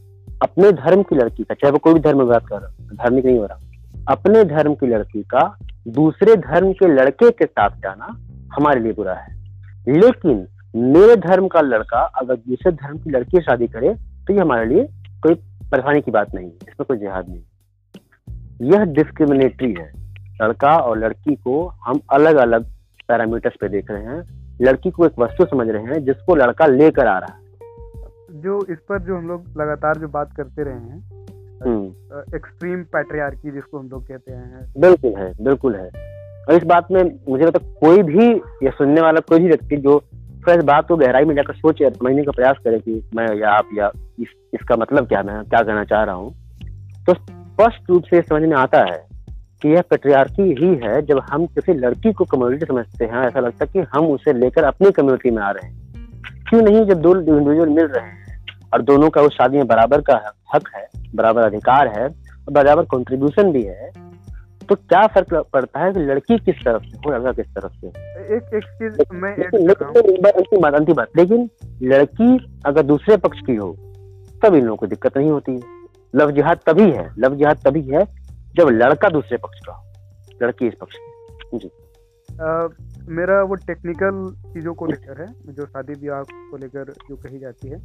[0.45, 3.37] अपने धर्म की लड़की का, चाहे वो कोई भी धर्म बात कर रहा धार्मिक नहीं
[3.37, 3.59] हो रहा,
[4.07, 5.43] अपने धर्म की लड़की का
[5.89, 8.07] दूसरे धर्म के लड़के के साथ जाना
[8.55, 9.33] हमारे लिए बुरा है।
[9.89, 13.93] लेकिन मेरे धर्म का लड़का अगर दूसरे धर्म की लड़की शादी करे
[14.27, 14.87] तो ये हमारे लिए
[15.23, 15.33] कोई
[15.71, 19.91] परेशानी की बात नहीं है, इसमें कोई जिहाद नहीं यह डिस्क्रिमिनेटरी है।
[20.41, 22.65] लड़का और लड़की को हम अलग अलग
[23.09, 24.21] पैरामीटर्स पे देख रहे हैं,
[24.61, 27.43] लड़की को एक वस्तु समझ रहे हैं जिसको लड़का लेकर आ रहा है।
[28.35, 30.97] जो इस पर जो हम लोग लगातार जो बात करते रहे हैं
[32.35, 35.87] एक्सट्रीम हम्म। पैट्रियार्की जिसको हम लोग कहते हैं। बिल्कुल है बिल्कुल है।
[36.49, 38.31] और इस बात में मुझे लगता है कोई भी
[38.63, 40.03] या सुनने वाला कोई भी व्यक्ति जो
[40.49, 43.69] इस बात को गहराई में जाकर सोचे समझने का प्रयास करे कि मैं या आप
[43.77, 46.33] या इस, इसका मतलब क्या मैं क्या कहना चाह रहा हूँ
[47.05, 49.07] तो स्पष्ट रूप से समझ में आता है
[49.61, 53.65] कि यह पेट्रियार्की ही है जब हम किसी लड़की को कम्युनिटी समझते हैं ऐसा लगता
[53.65, 55.85] है कि हम उसे लेकर अपनी कम्युनिटी में आ रहे हैं।
[56.49, 58.24] क्यों नहीं जब दो इंडिविजुअल मिल रहे हैं?
[58.75, 62.83] और दोनों का उस शादी में बराबर का हक है बराबर अधिकार है और बराबर
[62.83, 63.91] कंट्रीब्यूशन भी है
[64.69, 67.87] तो क्या फ़र्क पड़ता है कि लड़की किस तरफ़ से हो लड़का किस तरफ़ से?
[68.35, 71.49] एक एक चीज़ मैं अंतिम बात अंतिम बात लेकिन
[71.83, 73.71] लड़की अगर दूसरे पक्ष की हो
[74.43, 75.59] तब इन लोगों को दिक्कत नहीं होती। है
[76.15, 78.05] लव जिहाद तभी है लव जिहाद तभी है
[78.55, 79.83] जब लड़का दूसरे पक्ष का हो
[80.43, 81.71] लड़की इस पक्ष की। जी।
[82.41, 82.67] आ,
[83.07, 87.67] मेरा वो टेक्निकल चीज़ों को लेकर है जो शादी ब्याह को लेकर जो कही जाती
[87.67, 87.77] है।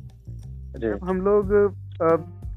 [0.78, 1.52] जब हम लोग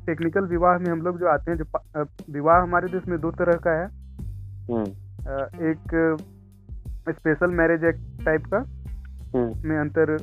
[0.06, 3.60] टेक्निकल विवाह में हम लोग जो आते हैं जो विवाह हमारे देश में दो तरह
[3.67, 3.88] का है
[4.71, 5.95] हम्म। एक
[7.10, 8.58] स्पेशल मैरिज एक्ट टाइप का
[9.36, 10.17] हम्म। में अंतर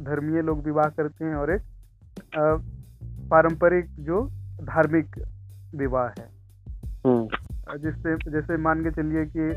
[0.00, 1.62] धर्मीय लोग विवाह करते हैं और एक
[3.30, 4.22] पारंपरिक जो
[4.62, 5.18] धार्मिक
[5.74, 6.28] विवाह है
[7.06, 9.50] हम्म। जिससे जैसे मान के चलिए कि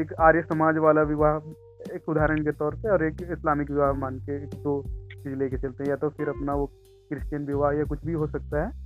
[0.00, 4.18] एक आर्य समाज वाला विवाह एक उदाहरण के तौर पे और एक इस्लामिक विवाह मान
[4.18, 4.80] के एक दो
[5.26, 6.66] चीज़ लेके चलते हैं या तो फिर अपना वो
[7.10, 8.84] क्रिश्चियन विवाह या कुछ भी हो सकता है।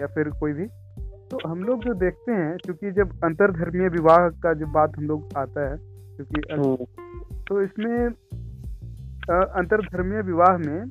[0.00, 0.66] या फिर कोई भी।
[1.30, 5.36] तो हम लोग जो देखते हैं क्योंकि जब अंतरधर्मीय विवाह का जब बात हम लोग
[5.36, 5.76] आता है
[6.16, 6.86] क्योंकि हम्म।
[7.48, 7.96] तो इसमें
[9.30, 10.84] अंतरधर्मीय विवाह में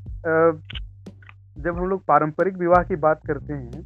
[1.64, 3.82] जब हम लोग पारंपरिक विवाह की बात करते हैं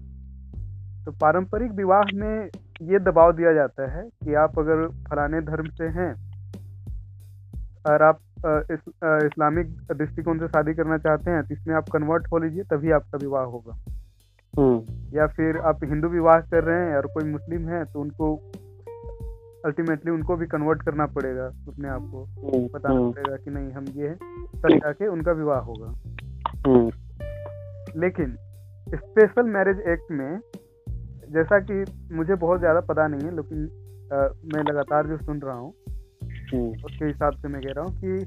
[1.05, 2.49] तो पारंपरिक विवाह में
[2.81, 6.11] ये दबाव दिया जाता है कि आप अगर फलाने धर्म से हैं
[7.91, 8.79] और आप इस,
[9.25, 13.17] इस्लामिक दृष्टिकोण से शादी करना चाहते हैं तो इसमें आप कन्वर्ट हो लीजिए तभी आपका
[13.17, 13.77] विवाह होगा
[14.53, 18.35] हम्म। या फिर आप हिंदू विवाह कर रहे हैं और कोई मुस्लिम है तो उनको
[19.65, 23.71] अल्टीमेटली उनको भी कन्वर्ट करना पड़ेगा अपने आप को हम्म, बताना हम्म। पड़ेगा कि नहीं
[23.71, 25.93] हम ये तब जाके उनका विवाह होगा
[27.97, 28.35] लेकिन
[28.87, 30.39] स्पेशल मैरिज एक्ट में
[31.29, 31.83] जैसा कि
[32.15, 33.65] मुझे बहुत ज़्यादा पता नहीं है लेकिन
[34.13, 34.17] आ,
[34.53, 35.73] मैं लगातार जो सुन रहा हूँ
[36.57, 38.25] उसके हिसाब से मैं कह रहा हूँ कि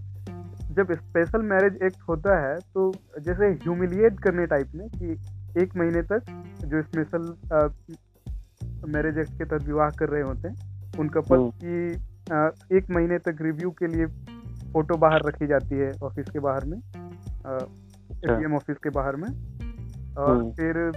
[0.74, 5.20] जब स्पेशल मैरिज एक्ट होता है तो जैसे ह्यूमिलिएट करने टाइप में कि
[5.62, 6.22] एक महीने तक
[6.64, 7.34] जो स्पेशल
[8.88, 11.90] मैरिज एक्ट के तहत विवाह कर रहे होते हैं उन कपल हम्म। की
[12.76, 14.06] एक महीने तक रिव्यू के लिए
[14.72, 19.28] फ़ोटो बाहर रखी जाती है ऑफ़िस के बाहर में एस ऑफ़िस के बाहर में।
[20.18, 20.92] और हम्म। फिर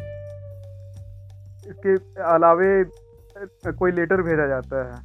[1.67, 2.85] इसके अलावे
[3.71, 4.95] कोई लेटर भेजा जाता है।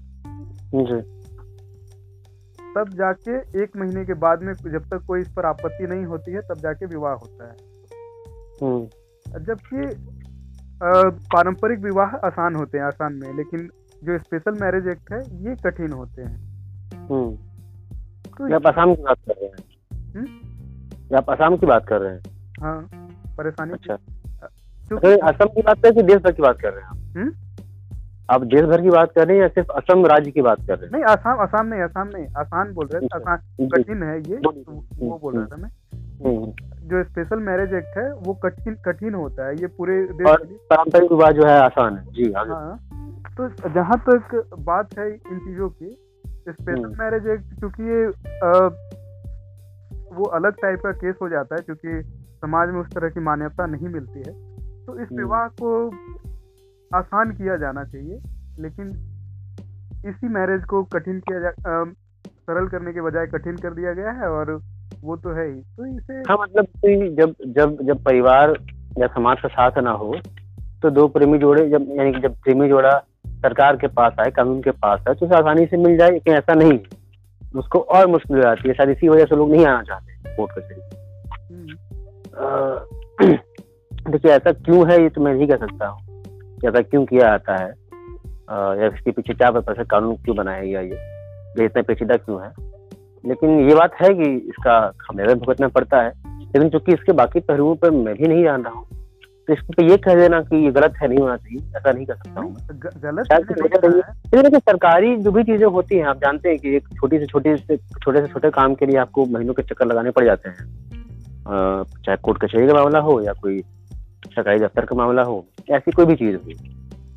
[0.75, 1.22] जी।
[2.77, 6.33] तब जाके एक महीने के बाद में जब तक कोई इस पर आपत्ति नहीं होती
[6.33, 7.57] है तब जाके विवाह होता है।
[8.63, 8.89] हम्म।
[9.39, 10.07] जबकि
[11.19, 13.71] पारंपरिक विवाह आसान होते हैं आसान में लेकिन
[14.05, 16.37] जो स्पेशल मैरिज एक्ट है ये कठिन होते हैं।
[16.95, 17.37] हम्म।
[18.23, 19.57] तो आप असम की बात कर रहे हैं।
[20.15, 21.17] हम्म?
[21.17, 22.23] आप असम की बात कर रहे हैं।
[22.63, 22.89] हाँ
[23.39, 23.95] परेशानी अच्छा।
[25.29, 27.42] असम की बात कर रहे हैं देश भर की बात कर रहे हैं आप?
[28.29, 30.79] आप देश भर की बात कर रहे हैं या सिर्फ़ असम राज्य की बात कर
[30.79, 34.19] रहे हैं नहीं आसाम आसाम नहीं आसाम नहीं आसान बोल रहे हैं। आसान कठिन है
[34.19, 34.53] ये तो
[35.01, 35.71] वो बोल रहा था मैं
[36.25, 36.53] हम्म।
[36.89, 41.13] जो स्पेशल मैरिज एक्ट है वो कठिन कठिन होता है ये पूरे देश और पारंपरिक
[41.13, 42.79] विवाह जो है आसान है जी हाँ
[43.37, 45.97] तो जहाँ तक बात है इन चीज़ों की
[46.49, 48.07] स्पेशल हम्म। मैरिज एक्ट क्योंकि ये
[50.15, 52.03] वो अलग टाइप का केस हो जाता है क्योंकि
[52.43, 54.33] समाज में उस तरह की मान्यता नहीं मिलती है
[54.87, 55.71] तो इस हम्म। विवाह को
[56.95, 58.19] आसान किया जाना चाहिए
[58.59, 58.89] लेकिन
[60.05, 61.85] इसी मैरिज को कठिन किया जा अ,
[62.49, 64.51] सरल करने के बजाय कठिन कर दिया गया है और
[65.03, 66.67] वो तो है ही। तो इसे हाँ मतलब
[67.19, 68.57] जब जब जब परिवार
[68.99, 70.15] या समाज का साथ ना हो
[70.83, 72.99] तो दो प्रेमी जोड़े जब यानी कि जब प्रेमी जोड़ा
[73.45, 76.35] सरकार के पास आए कानून के पास आए तो उसे आसानी से मिल जाए लेकिन
[76.35, 76.79] ऐसा नहीं।
[77.55, 80.53] उसको और मुश्किल हो जाती है। शायद इसी वजह से लोग नहीं आना चाहते कोर्ट
[80.59, 80.81] कचहरी
[81.55, 83.33] हम्म,
[84.13, 86.12] देखिए ऐसा क्यों है ये तो मैं नहीं कह सकता हूँ।
[86.65, 87.69] ऐसा क्यों किया जाता है
[88.81, 90.97] या इसके पीछे क्या है कानून क्यों बनाया गया ये?
[91.59, 92.51] ये इतना पेचीदा क्यों है?
[93.25, 97.75] लेकिन ये बात है कि इसका खामियाजा भुगतना पड़ता है लेकिन चूँकि इसके बाकी पहलुओं
[97.75, 98.87] पर मैं भी नहीं जान रहा हूँ
[99.49, 102.07] तो इसके पे ये कह देना कि ये गलत है नहीं होना चाहिए ऐसा नहीं
[102.07, 102.57] कर सकता हूँ
[103.05, 107.19] गलत है। देखिए सरकारी जो भी चीज़ें होती हैं आप जानते हैं कि एक छोटी
[107.19, 110.25] से छोटी से छोटे से छोटे काम के लिए आपको महीनों के चक्कर लगाने पड़
[110.25, 110.67] जाते हैं।
[112.05, 113.63] चाहे कोर्ट कचहरी का मामला हो या कोई
[114.33, 116.53] सरकारी दफ्तर का मामला हो ऐसी कोई भी चीज़ हो।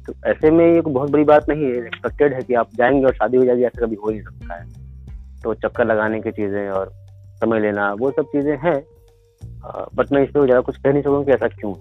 [0.05, 3.13] तो ऐसे में ये बहुत बड़ी बात नहीं है एक्सपेक्टेड है कि आप जाएँगे और
[3.13, 4.65] शादी हो जाएगी ऐसा कभी हो ही नहीं सकता है।
[5.43, 6.91] तो चक्कर लगाने की चीज़ें और
[7.41, 8.79] समय लेना वो सब चीज़ें हैं।
[9.95, 11.73] बट मैं इस पर ज़्यादा कुछ कह नहीं सकूँगा कि ऐसा क्यों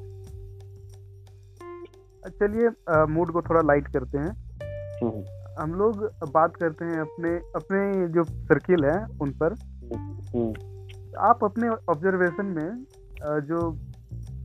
[2.33, 2.69] चलिए
[3.07, 4.31] मूड को थोड़ा लाइट करते हैं।
[5.03, 5.23] हम्म,
[5.59, 9.55] हम लोग बात करते हैं अपने अपने जो सर्किल है उन पर।
[10.35, 10.53] हम्म,
[11.23, 12.69] आप अपने ऑब्जर्वेशन में
[13.49, 13.71] जो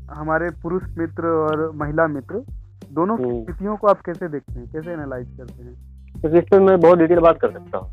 [0.09, 2.43] हमारे पुरुष मित्र और महिला मित्र
[2.91, 4.67] दोनों की हम्म। स्थितियों को आप कैसे देखते हैं?
[4.71, 5.73] कैसे एनालाइज करते हैं?
[6.21, 7.91] क्योंकि इस पर मैं बहुत डिटेल बात कर सकता हूँ।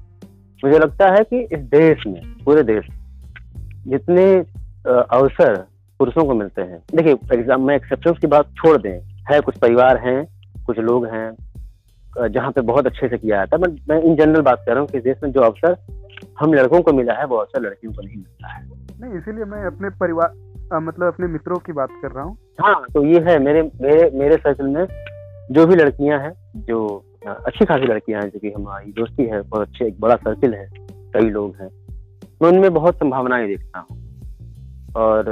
[0.62, 2.86] मुझे लगता है कि इस देश में पूरे देश
[3.86, 4.24] जितने
[4.86, 5.56] अवसर
[6.00, 8.98] पुरुषों को मिलते हैं देखिए एग्ज़ाम में एक्सेप्शन की बात छोड़ दें
[9.30, 10.18] है कुछ परिवार हैं
[10.66, 11.28] कुछ लोग हैं
[12.28, 14.80] जहाँ पे बहुत अच्छे से किया जाता है बट मैं इन जनरल बात कर रहा
[14.80, 15.76] हूँ कि देश में जो अवसर
[16.40, 18.64] हम लड़कों को मिला है वो अवसर लड़कियों को नहीं मिलता है।
[19.00, 20.32] नहीं इसीलिए मैं अपने परिवार
[20.72, 24.10] अ, मतलब अपने मित्रों की बात कर रहा हूँ। हाँ तो ये है मेरे मेरे
[24.14, 24.86] मेरे सर्कल में
[25.50, 26.78] जो भी लड़कियाँ हैं जो
[27.26, 30.66] अच्छी खासी लड़कियाँ हैं जो कि हमारी दोस्ती है बहुत अच्छे एक बड़ा सर्किल है
[31.14, 31.68] कई लोग हैं
[32.40, 33.96] मैं उनमें बहुत संभावनाएँ देखता हूँ।
[34.96, 35.24] और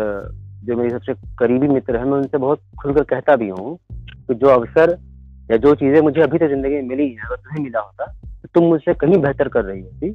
[0.65, 3.77] जो मेरे सबसे करीबी मित्र हैं मैं उनसे बहुत खुलकर कहता भी हूँ
[4.29, 4.97] कि जो अवसर
[5.51, 8.49] या जो चीज़ें मुझे अभी तक ज़िंदगी में मिली हैं अगर तुम्हें मिला होता तो
[8.55, 10.11] तुम मुझसे कहीं बेहतर कर रही होती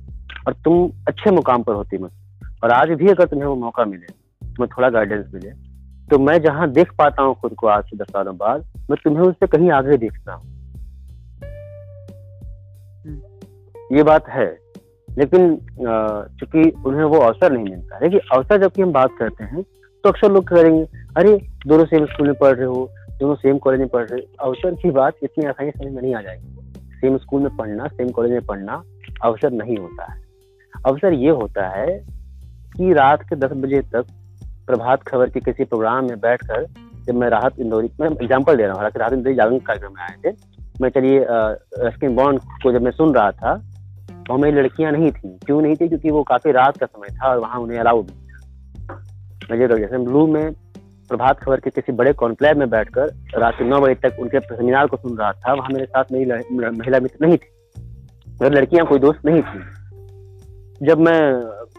[0.48, 4.18] और तुम अच्छे मुकाम पर होती मुझसे। और आज भी अगर तुम्हें वो मौका मिले
[4.60, 5.50] तुम्हें थोड़ा गाइडेंस मिले
[6.10, 9.24] तो मैं जहाँ देख पाता हूँ खुद को आज से दस सालों बाद मैं तुम्हें
[9.24, 10.58] उससे कहीं आगे देखता हूँ।
[13.92, 14.48] ये बात है
[15.10, 15.56] लेकिन
[16.40, 19.64] चूँकि उन्हें वो अवसर नहीं मिलता देखिए अवसर जबकि हम बात करते हैं
[20.04, 20.84] तो अक्सर लोग करेंगे
[21.18, 24.48] अरे दोनों सेम स्कूल में पढ़ रहे हो दोनों सेम कॉलेज में पढ़ रहे हो।
[24.48, 26.56] अवसर की बात इतनी आसानी समझ में नहीं आ जाएगी।
[27.00, 28.84] सेम स्कूल में पढ़ना सेम कॉलेज में पढ़ना
[29.24, 30.22] अवसर नहीं होता है।
[30.74, 32.00] अवसर ये होता है
[32.76, 34.06] कि रात के दस बजे तक
[34.70, 36.66] प्रभात खबर के किसी प्रोग्राम में बैठकर
[37.06, 40.02] जब मैं राहत इंदौरी, मैं एग्ज़ाम्पल दे रहा हूँ, हालाँकि राहत इंदौरी जागरण कार्यक्रम में
[40.02, 40.36] आए थे,
[40.82, 41.26] मैं चलिए
[41.80, 43.56] रस्किन बॉन्ड को जब मैं सुन रहा था
[44.28, 45.88] तो हमें लड़कियाँ नहीं थी, क्यों नहीं थी?
[45.88, 50.26] क्योंकि वो काफ़ी रात का समय था और वहाँ उन्हें अलाउड नहीं था। जैसे ब्लू
[50.28, 50.52] में
[51.10, 54.88] प्रभात खबर के किसी बड़े कॉन्क्लेव में बैठकर रात के नौ बजे तक उनके सेमिनार
[54.88, 57.50] को सुन रहा था, वहाँ मेरे साथ मेरी महिला मित्र नहीं थी।
[58.42, 61.20] मेरी लड़कियाँ कोई दोस्त नहीं थी। जब मैं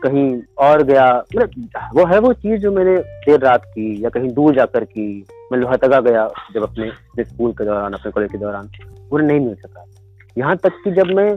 [0.03, 1.51] कहीं और गया। मतलब
[1.95, 5.59] वो है वो चीज़ जो मैंने देर रात की या कहीं दूर जाकर की। मैं
[5.59, 8.71] लोहतगा गया जब अपने स्कूल के दौरान, अपने कॉलेज के दौरान।
[9.11, 9.85] वो नहीं मिल सका।
[10.39, 11.37] यहाँ तक कि जब मैं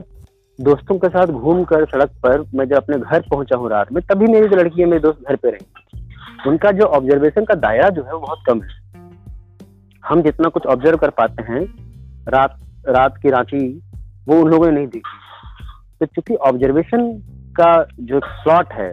[0.60, 4.02] दोस्तों के साथ घूम कर सड़क पर मैं जब अपने घर पहुँचा हूँ रात में,
[4.02, 6.00] तभी मेरी जो लड़की है, मेरे दोस्त घर पे रही।
[6.48, 8.68] उनका जो ऑब्जर्वेशन का दायरा जो है वो बहुत कम है।
[10.04, 11.60] हम जितना कुछ ऑब्ज़र्व कर पाते हैं,
[12.28, 13.82] रात रात की रांची,
[14.28, 15.18] वो उन लोगों ने नहीं देखी।
[16.00, 17.22] तो चूँकि ऑब्जर्वेशन
[17.60, 18.92] का जो स्लॉट है,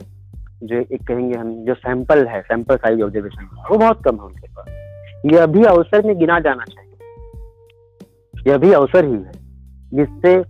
[0.63, 4.47] जो एक कहेंगे हम, जो सैंपल है सैंपल साइज़ ऑब्जर्वेशन वो बहुत कम है उनके
[4.47, 4.67] पास।
[5.34, 6.91] यह भी अवसर में गिना जाना चाहिए।
[8.52, 9.32] यह भी अवसर ही है,
[9.93, 10.43] जिससे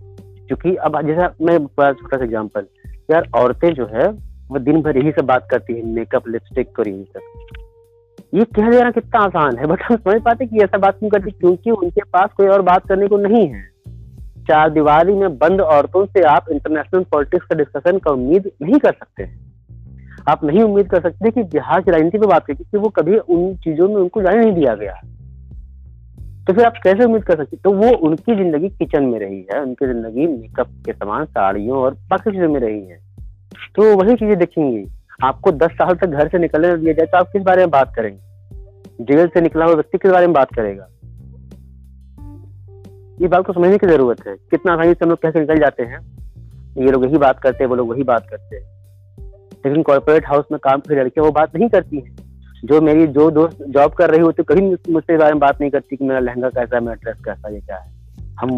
[0.46, 1.58] क्योंकि अब जैसा मैं
[1.92, 2.66] छोटा सा एग्ज़ाम्पल
[3.10, 4.08] यार औरतें जो है,
[4.48, 7.20] वो दिन भर यही सब बात करती है मेकअप लिपस्टिक और यही सब।
[8.34, 11.30] ये कह देना कितना आसान है, बट हम समझ पाते कि ऐसा बात क्यों करती
[11.30, 13.71] क्योंकि उनके पास कोई और बात करने को नहीं है।
[14.48, 18.92] चार दीवारी में बंद औरतों से आप इंटरनेशनल पॉलिटिक्स का डिस्कशन का उम्मीद नहीं कर
[18.92, 19.28] सकते।
[20.28, 23.18] आप नहीं उम्मीद कर सकते कि बिहार की राजनीति पे बात करें क्योंकि वो कभी
[23.18, 25.00] उन चीज़ों में उनको जाने नहीं दिया गया।
[26.46, 27.56] तो फिर आप कैसे उम्मीद कर सकते?
[27.56, 31.94] तो वो उनकी ज़िंदगी किचन में रही है, उनकी ज़िंदगी मेकअप के समान, साड़ियों और
[31.94, 32.98] बाकी चीज़ों में रही है।
[33.76, 34.86] तो वही चीज़ें देखेंगे।
[35.24, 37.94] आपको दस साल तक घर से निकलने दिया जाए तो आप किस बारे में बात
[37.94, 38.18] करेंगे?
[39.04, 40.88] जेल से निकला हुआ व्यक्ति किस बारे में बात करेगा?
[43.22, 45.82] ये बात को समझने की ज़रूरत है। कितना आसानी से हम लोग कैसे निकल जाते
[45.82, 45.98] हैं।
[46.78, 48.64] ये लोग यही बात करते हैं, वो लोग वही बात करते हैं।
[49.66, 52.16] लेकिन कॉर्पोरेट हाउस में काम कर लड़कियाँ वो बात नहीं करती हैं।
[52.64, 54.60] जो मेरी, जो दोस्त जॉब कर रही होती कभी
[54.92, 57.54] मुझसे बारे में बात नहीं करती कि मेरा लहंगा कैसा है, मेरा ड्रेस कैसा है,
[57.54, 57.90] ये क्या है।
[58.40, 58.50] हम,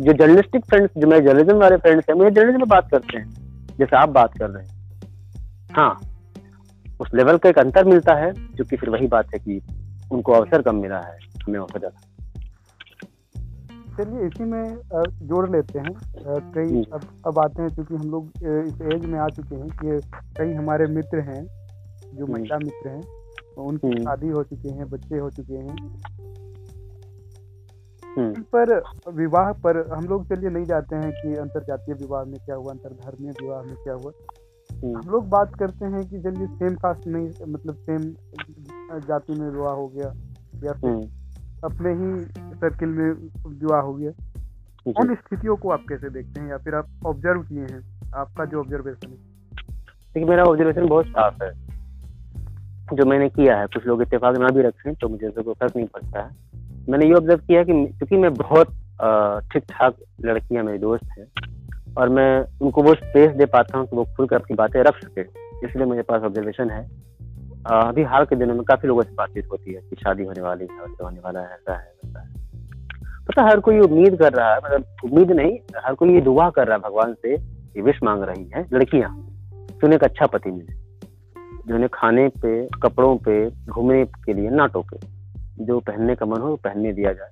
[0.00, 3.30] जो जर्नलिस्टिक फ्रेंड्स जो मेरे जर्नलिज्म वाले फ्रेंड्स हैं मुझे जर्नलिज्म में बात करते हैं।
[3.78, 4.70] जैसे आप बात कर रहे हैं।
[5.72, 6.00] हाँ
[7.00, 9.60] उस लेवल का एक अंतर मिलता है, जो कि फिर वही बात है कि
[10.12, 12.00] उनको अवसर कम मिला है, हमें अवसर ज़्यादा।
[13.98, 14.64] चलिए इसी में
[15.28, 15.94] जोड़ लेते हैं।
[16.54, 20.00] कई अब अब आते हैं क्योंकि हम लोग इस एज में आ चुके हैं कि
[20.38, 21.42] कई हमारे मित्र हैं
[22.14, 23.00] जो महिला मित्र हैं
[23.54, 25.76] तो उनकी शादी हो चुके हैं बच्चे हो चुके हैं।
[28.52, 28.72] पर
[29.14, 32.72] विवाह पर हम लोग चलिए नहीं जाते हैं कि अंतर जातीय विवाह में क्या हुआ
[32.72, 34.12] अंतर धर्मीय विवाह में क्या हुआ।
[34.70, 38.02] हम लोग बात करते हैं कि चलिए सेम कास्ट नहीं मतलब सेम
[39.08, 40.12] जाति में विवाह हो गया
[40.64, 40.90] या फिर
[41.64, 42.22] अपने ही
[42.54, 43.10] सर्किल में
[43.50, 44.10] विवाह हो गया।
[44.86, 47.80] उन स्थितियों को आप कैसे देखते हैं या फिर आप ऑब्ज़र्व किए हैं
[48.14, 49.16] आपका जो ऑब्जर्वेशन है?
[49.16, 51.50] देखिए मेरा ऑब्जर्वेशन बहुत साफ़ है।
[52.86, 55.86] जो मैंने किया है कुछ लोग इतफाक ना भी रखें तो मुझे कोई फ़र्क नहीं
[55.86, 56.30] पड़ता है।
[56.88, 58.68] मैंने ये ऑब्ज़र्व किया कि क्योंकि मैं बहुत
[59.52, 61.26] ठीक ठाक लड़कियाँ मेरी दोस्त हैं
[61.98, 64.98] और मैं उनको वो स्पेस दे पाता हूँ कि वो खुल कर अपनी बातें रख
[64.98, 65.20] सके
[65.66, 66.82] इसलिए मेरे पास ऑब्जर्वेशन है।
[67.66, 70.66] अभी हाल के दिनों में काफ़ी लोगों से बातचीत होती है कि शादी होने वाली
[70.70, 72.34] है होने वाला है, ऐसा है, वैसा है।
[73.26, 76.66] पता हर कोई उम्मीद कर रहा है मतलब उम्मीद नहीं, हर कोई ये दुआ कर
[76.66, 77.34] रहा है भगवान से
[77.76, 79.16] ये विश मांग रही है। लड़कियाँ,
[79.50, 80.72] कि उन्हें एक अच्छा पति मिले,
[81.68, 84.98] जो उन्हें खाने पे, कपड़ों पे, घूमने के लिए ना टोके
[85.64, 87.30] जो पहनने का मन हो पहनने दिया जाए।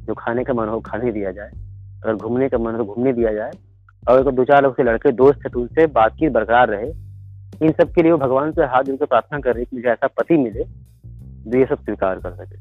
[0.00, 1.50] जो खाने का मन हो खाने दिया जाए।
[2.04, 3.50] अगर घूमने का मन हो घूमने दिया जाए।
[4.08, 7.09] और अगर दो चार लोग से लड़के, दोस्त है तो उनसे बातचीत बरकरार रहे।
[7.62, 10.06] इन सब के लिए वो भगवान से हाथ जोड़कर प्रार्थना कर रही कि मुझे ऐसा
[10.06, 10.64] पति मिले
[11.50, 12.56] जो ये सब स्वीकार कर सके।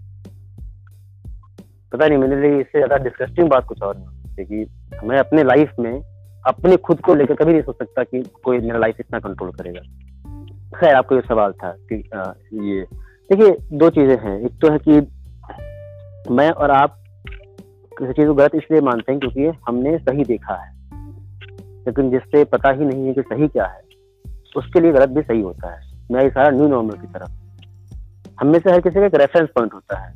[1.94, 4.66] पता नहीं मेरे लिए इससे ज़्यादा डिस्कस्टिंग बात कुछ और नहीं। कि
[5.04, 6.02] मैं अपने लाइफ में
[6.48, 9.82] अपने खुद को लेकर कभी नहीं सोच सकता कि कोई मेरा लाइफ इतना कंट्रोल करेगा।
[10.80, 12.88] खैर आपको ये सवाल था कि आ, ये
[13.32, 14.92] देखिए दो चीज़ें हैं। एक तो है कि
[16.34, 17.04] मैं और आप
[18.00, 20.72] किसी चीज़ को गलत इसलिए मानते हैं क्योंकि हमने सही देखा है।
[21.80, 23.89] लेकिन जिससे पता ही नहीं है कि सही क्या है।
[24.56, 25.82] उसके लिए गलत भी सही होता है।
[26.12, 27.32] मैं सारा न्यू नॉर्मल की तरफ़।
[28.40, 30.14] हम से हर किसी का एक रेफरेंस पॉइंट होता है।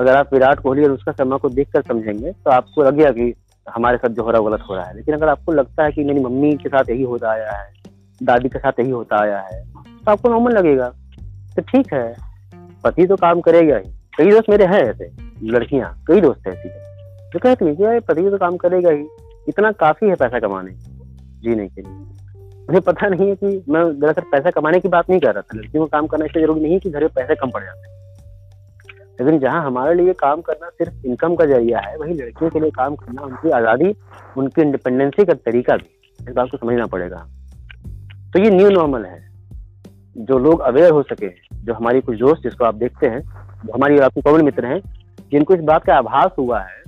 [0.00, 3.34] अगर आप विराट कोहली और उसका शर्मा को देख कर समझेंगे तो आपको लगेगा कि
[3.66, 6.04] हमारे साथ जो हो रहा गलत हो रहा है। लेकिन अगर आपको लगता है कि
[6.04, 7.72] मेरी मम्मी के साथ यही होता आया है,
[8.22, 9.62] दादी के साथ यही होता आया है
[10.04, 10.88] तो आपको नॉर्मल लगेगा।
[11.56, 12.14] तो ठीक है,
[12.84, 15.10] पति तो काम करेगा ही। कई दोस्त मेरे हैं ऐसे,
[15.42, 16.68] लड़कियाँ, कई दोस्त हैं ऐसी।
[17.30, 19.06] जो कहती है कि पति तो काम करेगा ही।
[19.48, 20.72] इतना काफ़ी है पैसा कमाने,
[21.42, 22.21] जीने के लिए।
[22.62, 25.58] मुझे पता नहीं है कि मैं दरअसल पैसा कमाने की बात नहीं कर रहा था।
[25.58, 27.90] लड़कियों को काम करना इसलिए ज़रूरी नहीं है कि घर में पैसे कम पड़ जाते।
[29.18, 32.70] लेकिन जहाँ हमारे लिए काम करना सिर्फ़ इनकम का ज़रिया है वही लड़कियों के लिए
[32.70, 33.94] काम करना उनकी आज़ादी
[34.36, 37.26] उनकी इंडिपेंडेंसी का तरीका भी। इस बात को समझना पड़ेगा।
[38.32, 39.20] तो ये न्यू नॉर्मल है।
[40.18, 41.28] जो लोग अवेयर हो सके
[41.64, 43.20] जो हमारी कुछ दोस्त जिसको आप देखते हैं
[43.64, 44.80] जो हमारी आपके कॉमन मित्र हैं
[45.32, 46.82] जिनको इस बात का आभास हुआ है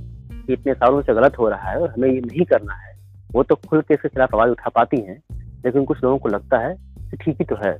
[0.46, 2.92] कि इतने सालों से गलत हो रहा है और हमें ये नहीं करना है
[3.34, 5.22] वो तो खुल के इसके खिलाफ आवाज़ उठा पाती हैं।
[5.64, 6.74] लेकिन कुछ लोगों को लगता है
[7.10, 7.78] कि ठीक ही तो है।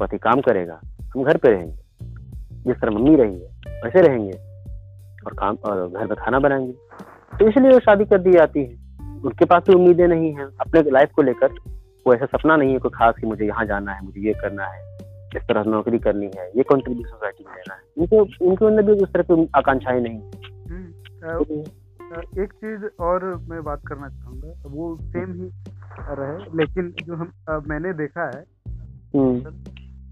[0.00, 1.80] पति काम करेगा। हम घर पे रहेंगे।
[2.50, 4.32] जिस तरह मम्मी रही है वैसे रहेंगे।
[5.26, 6.72] और काम, और घर में खाना बनाएँगे।
[7.38, 8.80] तो इसलिए वो शादी कर दी जाती है।
[9.24, 11.48] उनके पास भी उम्मीदें नहीं है। अपने लाइफ को लेकर
[12.04, 14.66] कोई ऐसा सपना नहीं है कोई खास कि मुझे यहाँ जाना है, मुझे ये करना
[14.66, 14.96] है,
[15.36, 18.92] इस तरह नौकरी करनी है, ये कॉन्ट्रीब्यूट सोसाइटी में लेना है। उनके उनके अंदर भी
[18.92, 20.28] उस तरह की आकांक्षाएँ नहीं है।
[22.44, 25.50] एक चीज़ और मैं बात करना चाहूँगा। वो सेम ही
[25.98, 28.44] रहे लेकिन जो हम आ, मैंने देखा है
[29.16, 29.50] हम्म।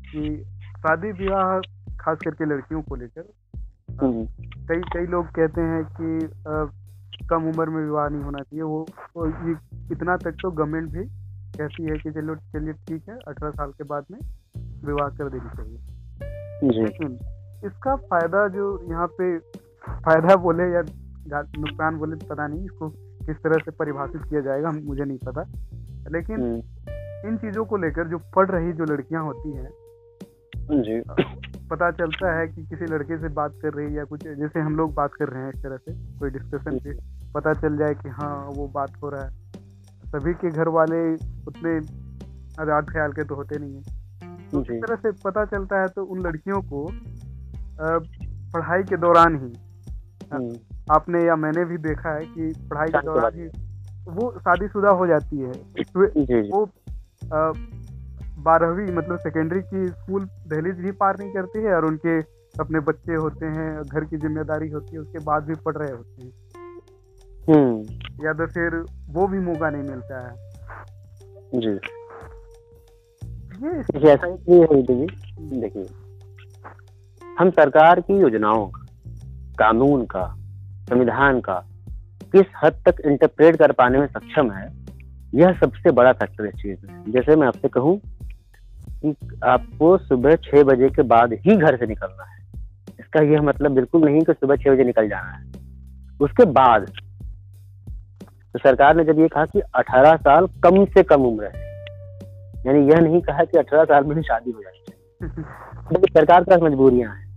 [0.08, 0.44] कि
[0.76, 1.58] शादी विवाह
[2.00, 3.28] खास करके लड़कियों को लेकर
[4.02, 4.26] हम्म।
[4.68, 6.64] कई कई लोग कहते हैं कि आ,
[7.30, 8.86] कम उम्र में विवाह नहीं होना चाहिए वो,
[9.16, 9.56] वो ये
[9.92, 11.04] इतना तक तो गवर्नमेंट भी
[11.58, 14.18] कहती है कि चलो चलिए ठीक है अठारह साल के बाद में
[14.84, 17.18] विवाह कर देनी चाहिए लेकिन
[17.64, 20.82] इसका फ़ायदा जो यहाँ पे फ़ायदा बोले या
[21.32, 22.92] नुकसान बोले तो पता नहीं इसको
[23.28, 25.42] किस तरह से परिभाषित किया जाएगा मुझे नहीं पता।
[26.10, 29.70] लेकिन हम्म, इन चीज़ों को लेकर जो पढ़ रही जो लड़कियाँ होती हैं
[30.82, 31.00] जी।
[31.70, 34.76] पता चलता है कि किसी लड़के से बात कर रही है या कुछ जैसे हम
[34.76, 36.92] लोग बात कर रहे हैं इस तरह से कोई डिस्कशन पे
[37.34, 39.30] पता चल जाए कि हाँ वो बात हो रहा है।
[40.06, 41.00] सभी के घर वाले
[41.46, 41.76] उतने
[42.62, 46.04] आज़ाद ख्याल के तो होते नहीं हैं। तो इस तरह से पता चलता है तो
[46.04, 46.86] उन लड़कियों को
[48.54, 49.52] पढ़ाई के दौरान ही
[50.32, 50.54] हम्म,
[50.90, 53.46] आपने या मैंने भी देखा है कि पढ़ाई के दौरान ही
[54.08, 56.64] वो शादीशुदा हो जाती है। जी जी। वो
[58.42, 62.18] बारहवीं मतलब सेकेंडरी की स्कूल दहलीज भी पार नहीं करती है और उनके
[62.60, 66.22] अपने बच्चे होते हैं घर की ज़िम्मेदारी होती है उसके बाद भी पढ़ रहे होते
[66.22, 66.32] हैं।
[67.48, 70.34] हम्म। या तो फिर वो भी मौका नहीं मिलता है।
[71.60, 71.78] जी।
[73.62, 73.70] ये
[74.12, 75.06] ऐसा इसलिए है
[75.60, 75.86] देखिए
[77.38, 78.66] हम सरकार की योजनाओं
[79.58, 80.37] कानून का
[80.88, 81.64] संविधान का
[82.32, 84.72] किस हद तक इंटरप्रेट कर पाने में सक्षम है
[85.34, 88.00] यह सबसे बड़ा फैक्टर इस चीज़ में। जैसे मैं आपसे कहूँ
[89.04, 92.38] कि आपको सुबह छह बजे के बाद ही घर से निकलना है।
[93.00, 95.44] इसका यह मतलब बिल्कुल नहीं कि सुबह छह बजे निकल जाना है।
[96.20, 96.92] उसके बाद
[98.52, 101.68] तो सरकार ने जब ये कहा कि 18 साल कम से कम उम्र है
[102.66, 105.44] यानी यह नहीं कहा कि 18 साल में ही शादी हो जानी चाहिए।
[106.20, 107.28] सरकार के पास मजबूरियाँ हैं।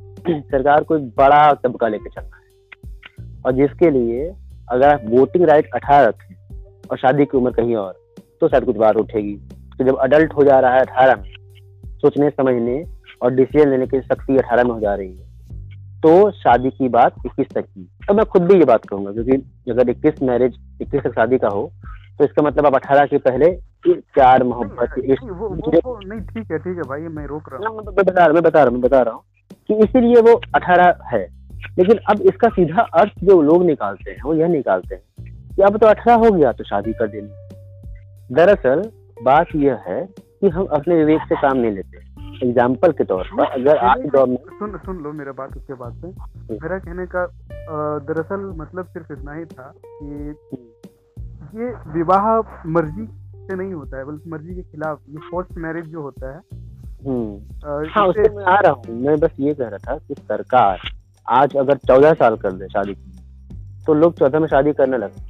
[0.41, 2.40] सरकार को एक बड़ा तबका लेके चलना है।
[3.45, 4.27] और जिसके लिए
[4.67, 7.93] अगर आप वोटिंग राइट अठारह रखें और शादी की उम्र कहीं और
[8.41, 9.35] तो शायद कुछ बात उठेगी।
[9.71, 11.29] तो जब अडल्ट हो जा रहा है अठारह में
[11.97, 12.83] सोचने समझने
[13.21, 15.29] और डिसीज़न लेने की शक्ति अठारह में हो जा रही है
[16.01, 19.71] तो शादी की बात इक्कीस तक की। अब मैं खुद भी ये बात कहूँगा क्योंकि
[19.71, 21.71] अगर इक्कीस मैरिज इक्कीस तक शादी का हो
[22.17, 23.49] तो इसका मतलब आप अठारह के पहले
[23.85, 27.95] प्यार मोहब्बत नहीं, वो नहीं ठीक है ठीक है भाई मैं रोक रहा हूँ। मैं
[27.95, 29.23] बता रहा मैं बता रहा हूँ
[29.69, 31.23] कि इसीलिए वो अठारह है।
[31.77, 35.03] लेकिन अब इसका सीधा अर्थ जो लोग निकालते हैं वो यह निकालते हैं
[35.55, 38.89] कि अब तो अठारह हो गया तो शादी कर देनी। दरअसल
[39.23, 41.97] बात यह है कि हम अपने विवेक से काम नहीं लेते।
[42.43, 45.93] एग्ज़ाम्पल के तौर पर अगर आज दौर में सुन सुन लो मेरा बात उसके बाद
[45.95, 46.07] से।
[46.53, 47.25] मेरा कहने का
[48.07, 50.35] दरअसल मतलब सिर्फ़ इतना ही था कि
[51.53, 52.25] ये विवाह
[52.69, 56.41] मर्ज़ी से नहीं होता है बल्कि मर्ज़ी के खिलाफ ये फोर्स मैरिज जो होता है।
[57.05, 57.31] हम्म,
[57.89, 60.79] हाँ मैं आ रहा हूँ। मैं बस ये कह रहा था कि सरकार
[61.31, 62.93] आज अगर चौदह साल कर दे शादी
[63.85, 65.29] तो लोग चौदह में शादी करने लगे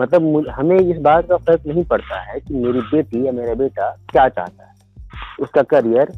[0.00, 3.90] मतलब हमें इस बात का फ़र्क नहीं पड़ता है कि मेरी बेटी या मेरा बेटा
[4.10, 4.72] क्या चाहता है।
[5.40, 6.12] उसका करियर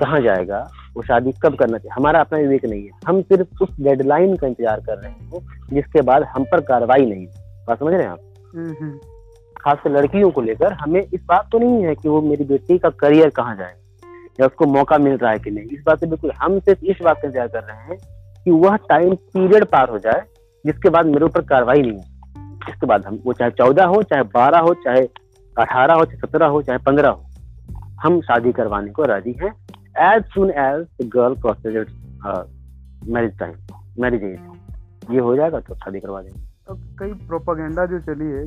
[0.00, 0.58] कहाँ जाएगा
[0.96, 4.46] वो शादी कब करना चाहिए हमारा अपना विवेक नहीं है। हम सिर्फ़ उस डेडलाइन का
[4.46, 5.40] इंतज़ार कर रहे हैं
[5.72, 8.20] जिसके बाद हम पर कार्रवाई नहीं है। बात समझ रहे हैं आप?
[8.54, 8.98] हम्म, हम्म,
[9.60, 12.90] खासकर लड़कियों को लेकर हमें इस बात तो नहीं है कि वो मेरी बेटी का
[13.00, 13.74] करियर कहाँ जाए
[14.40, 16.96] या उसको मौका मिल रहा है कि नहीं। इस बात से बिल्कुल हम सिर्फ़ इस
[17.04, 17.98] बात का इंतज़ार कर रहे हैं
[18.46, 20.24] कि वह टाइम पीरियड पार हो जाए,
[20.64, 22.04] जिसके बाद मेरे ऊपर कार्रवाई नहीं हो।
[22.68, 25.02] इसके बाद हम, वो चाहे चौदह हो, चाहे बारह हो, चाहे
[25.56, 27.24] अठारह हो, चाहे सत्रह हो, चाहे पंद्रह हो,
[28.02, 29.52] हम शादी करवाने को राज़ी हैं।
[30.06, 31.86] As soon as girl crosses
[33.08, 33.54] marriage time
[34.00, 38.46] marriage age ये हो जाएगा तो शादी करवा देंगे। अब कई प्रोपागेंडा जो चली है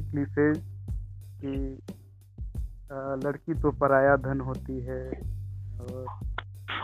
[1.41, 1.55] कि
[3.25, 5.01] लड़की तो पराया धन होती है
[5.81, 6.05] और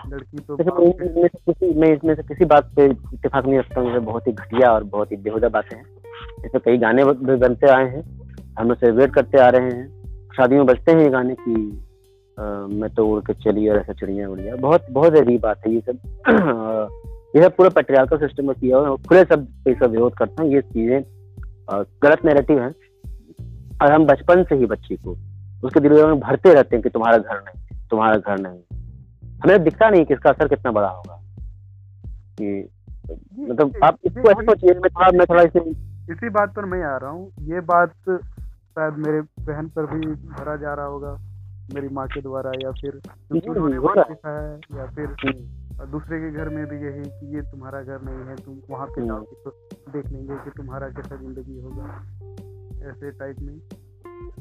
[0.09, 3.99] लड़की तो मैं से किसी मैं इसमें से किसी बात पे इत्तेफाक नहीं रखता हूँ
[4.01, 5.85] बहुत ही घटिया और बहुत ही बेहुदा बातें हैं।
[6.45, 8.03] इसमें कई गाने भी बनते आए हैं
[8.59, 11.55] हम लोग सेलिब्रेट करते आ रहे हैं। शादियों में बजते हैं ये गाने की
[12.37, 15.73] अ, मैं तो उड़ के चली और ऐसा चिड़िया उड़िया बहुत बहुत अजीब बात है
[15.73, 15.99] ये सब।
[17.35, 20.49] ये सब पूरा पेट्रियार्कल सिस्टम में किया हुआ है खुले सब सब विरोध करते हैं।
[20.49, 21.03] ये चीज़ें
[22.03, 22.69] गलत नैरेटिव है।
[23.81, 25.15] और हम बचपन से ही बच्ची को
[25.63, 28.59] उसके दिल में भरते रहते हैं कि तुम्हारा घर नहीं तुम्हारा घर नहीं।
[29.45, 31.21] हमें दिखता नहीं कि इसका असर कितना बड़ा होगा।
[32.41, 32.69] कि
[33.39, 35.59] मतलब आप इसको ऐसे सोचिए मैं थोड़ा मैं थोड़ा इसे
[36.13, 40.55] इसी बात पर मैं आ रहा हूँ। ये बात शायद मेरे बहन पर भी भरा
[40.55, 41.17] जा रहा होगा
[41.73, 43.01] मेरी माँ के द्वारा या फिर
[43.49, 43.87] उन्होंने हो
[44.25, 45.07] है। या फिर
[45.85, 49.01] दूसरे के घर में भी यही कि ये तुम्हारा घर नहीं है तुम वहाँ पे
[49.01, 49.49] हम्म। जाओगे तो
[49.91, 52.03] देख लेंगे कि तुम्हारा कैसा ज़िंदगी होगा
[52.89, 53.59] ऐसे टाइप में।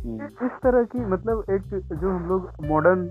[0.05, 3.07] हम्म, इस तरह की मतलब एक जो हम लोग मॉडर्न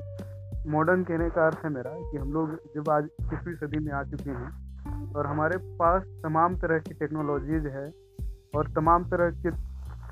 [0.68, 4.04] मॉडर्न कहने का अर्थ है मेरा कि हम लोग जब आज इक्कीसवीं सदी में आ
[4.04, 7.86] चुके हैं और हमारे पास तमाम तरह की टेक्नोलॉजीज़ है
[8.56, 9.50] और तमाम तरह के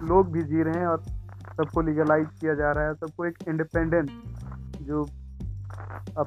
[0.08, 4.10] लोग भी जी रहे हैं और सबको लीगलाइज किया जा रहा है, सबको एक इंडिपेंडेंट
[4.82, 5.06] जो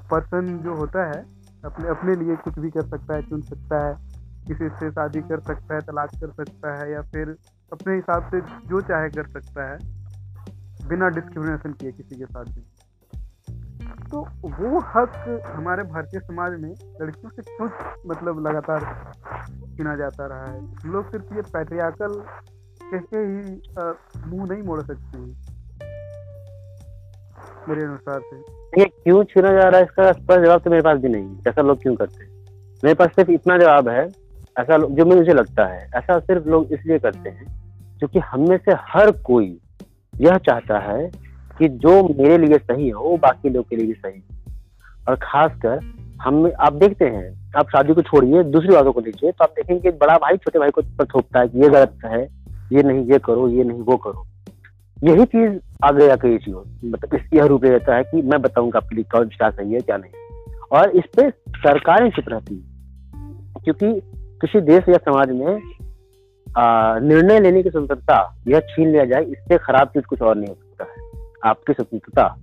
[0.09, 1.23] पर्सन जो होता है,
[1.65, 3.95] अपने अपने लिए कुछ भी कर सकता है, चुन सकता है,
[4.47, 7.37] किसी से शादी कर सकता है, तलाक कर सकता है या फिर
[7.73, 9.79] अपने हिसाब से जो चाहे कर सकता है,
[10.89, 12.65] बिना डिस्क्रिमिनेशन किए किसी के साथ भी।
[14.11, 16.71] तो वो हक हमारे भारतीय समाज में
[17.03, 17.69] लड़कियों से क्यों
[18.07, 18.81] मतलब लगातार
[19.77, 20.59] छीना जाता रहा है?
[20.59, 22.23] हम लोग सिर्फ़ ये पैट्रियाकल
[22.91, 23.61] कैसे ही
[24.31, 25.55] मुँह नहीं मोड़ सकते हैं।
[27.69, 28.37] मेरे अनुसार से।
[28.81, 31.39] ये क्यों छीना जा रहा है इसका स्पष्ट जवाब तो मेरे पास भी नहीं है।
[31.49, 32.31] ऐसा लोग क्यों करते हैं?
[32.85, 34.07] मेरे पास सिर्फ़ इतना जवाब है,
[34.57, 37.45] ऐसा जो मुझे लगता है, ऐसा सिर्फ़ लोग इसलिए करते हैं,
[37.99, 39.61] क्योंकि हम में से हर कोई
[40.21, 41.24] यह चाहता है
[41.59, 44.43] कि जो मेरे लिए सही है, वो बाकी लोग के लिए भी सही है।
[45.09, 45.81] और खासकर
[46.23, 49.91] हम, आप देखते हैं, आप शादी को छोड़िए, दूसरी बातों को देखिए तो आप देखेंगे
[49.93, 52.23] बड़ा भाई छोटे भाई को पर थोपता है कि ये गलत है,
[52.73, 54.27] ये नहीं, ये करो, ये नहीं, वो करो।
[54.99, 56.55] यही चीज़ आगे जाकर ये चीज़
[56.87, 59.81] मतलब इस, यह रूप रहता है कि मैं बताऊँगा आपके लिए कौन क्या सही है,
[59.81, 60.13] क्या नहीं।
[60.73, 64.01] और इस पे सरकारें चुप रहती है, क्योंकि
[64.41, 65.61] किसी देश या समाज में
[66.47, 68.17] निर्णय लेने की स्वतंत्रता
[68.49, 70.64] यह छीन लिया जाए, इससे खराब चीज़ कुछ और नहीं हो सकता है
[71.45, 72.37] आपकी स्वतंत्रता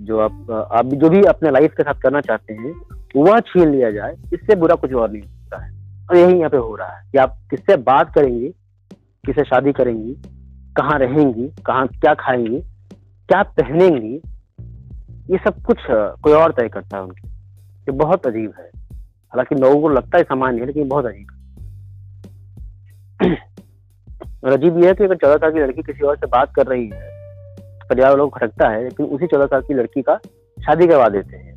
[0.00, 2.72] जो आप आप जो भी अपने लाइफ के साथ करना चाहते हैं,
[3.16, 5.70] वह छीन लिया जाए, इससे बुरा कुछ और नहीं होता है।
[6.10, 8.48] और यही यहाँ पे हो रहा है कि आप किससे बात करेंगी,
[9.24, 10.14] किससे शादी करेंगी,
[10.76, 12.60] कहाँ रहेंगी, कहाँ क्या खाएँगी,
[13.28, 14.14] क्या पहनेंगी,
[15.32, 18.70] ये सब कुछ, कोई और तय करता है उनके ये बहुत अजीब है।
[19.32, 21.38] हालाँकि लोगों को लगता है सामान्य है, लेकिन बहुत अजीब है।
[24.44, 26.66] और अजीब यह है कि अगर चौदह साल की लड़की किसी और से बात कर
[26.66, 27.17] रही है
[27.88, 30.16] परिवार लोग खटकता है लेकिन उसी चौदह साल की लड़की का
[30.58, 31.54] शादी करवा देते हैं।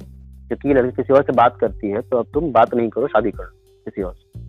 [0.48, 3.32] क्योंकि लड़की किसी और से बात करती है तो अब तुम बात नहीं करो शादी
[3.32, 3.50] करो
[3.86, 4.40] किसी और से।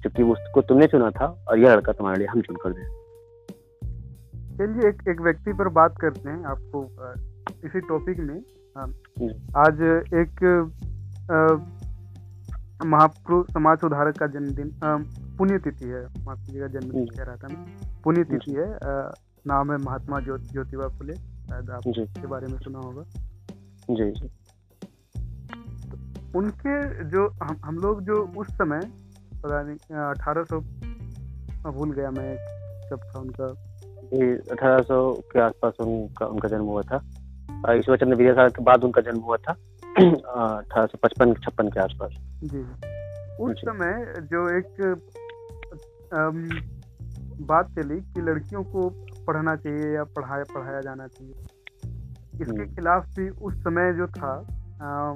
[0.00, 2.94] क्योंकि उसको तुमने चुना था और यह लड़का तुम्हारे लिए हम चुन कर दे
[4.58, 6.84] चलिए एक एक व्यक्ति पर बात करते हैं आपको
[7.66, 8.38] इसी टॉपिक में।
[9.58, 9.80] आज
[10.14, 10.42] एक
[12.86, 14.70] महापुरुष समाज सुधारक का जन्मदिन
[15.38, 18.68] पुण्यतिथि है माफ़ कीजिएगा जन्मदिन कह रहा था मैं। पुण्यतिथि है
[19.46, 23.02] नाम है महात्मा ज्यो, ज्योतिबा फुले शायद आप इसके बारे में सुना होगा।
[23.90, 24.28] जी जी।
[25.90, 28.80] तो उनके जो हम हम लोग जो उस समय
[29.42, 30.60] पता नहीं अठारह सौ
[31.70, 32.36] भूल गया मैं
[32.90, 33.44] कब था उनका।
[34.52, 37.00] अठारह सौ के आसपास उनका उनका जन्म हुआ था।
[37.72, 39.52] ईश्वर चंद्र विद्यासागर के बाद उनका जन्म हुआ था।
[39.98, 42.10] अठारह सौ पचपन छप्पन के आसपास।
[42.44, 42.60] जी
[43.44, 44.66] उस समय जो एक
[47.40, 51.34] बात चली कि लड़कियों को पढ़ना चाहिए या पढ़ाया पढ़ाया जाना चाहिए
[52.34, 54.32] इसके हम्म। खिलाफ भी उस समय जो था
[54.82, 55.14] आ,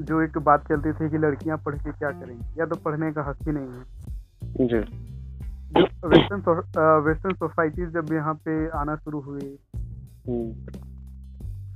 [0.00, 3.22] जो एक बात चलती थी कि लड़कियाँ पढ़ के क्या करेंगी या तो पढ़ने का
[3.22, 4.80] हक ही नहीं है जी
[5.70, 6.42] जो वेस्टर्न
[7.04, 9.56] वेस्टर्न सोसाइटीज जब यहाँ पे आना शुरू हुई
[10.28, 10.86] हम्म।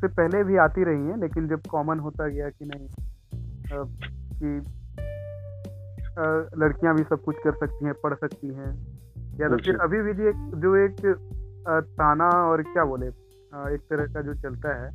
[0.00, 2.86] से पहले भी आती रही हैं लेकिन जब कॉमन होता गया कि नहीं
[3.72, 3.84] आ,
[4.34, 4.60] कि
[6.58, 8.70] लड़कियाँ भी सब कुछ कर सकती हैं पढ़ सकती हैं
[9.40, 10.96] या तो फिर अभी भी एक जो एक
[11.98, 14.90] ताना और क्या बोले एक तरह का जो चलता है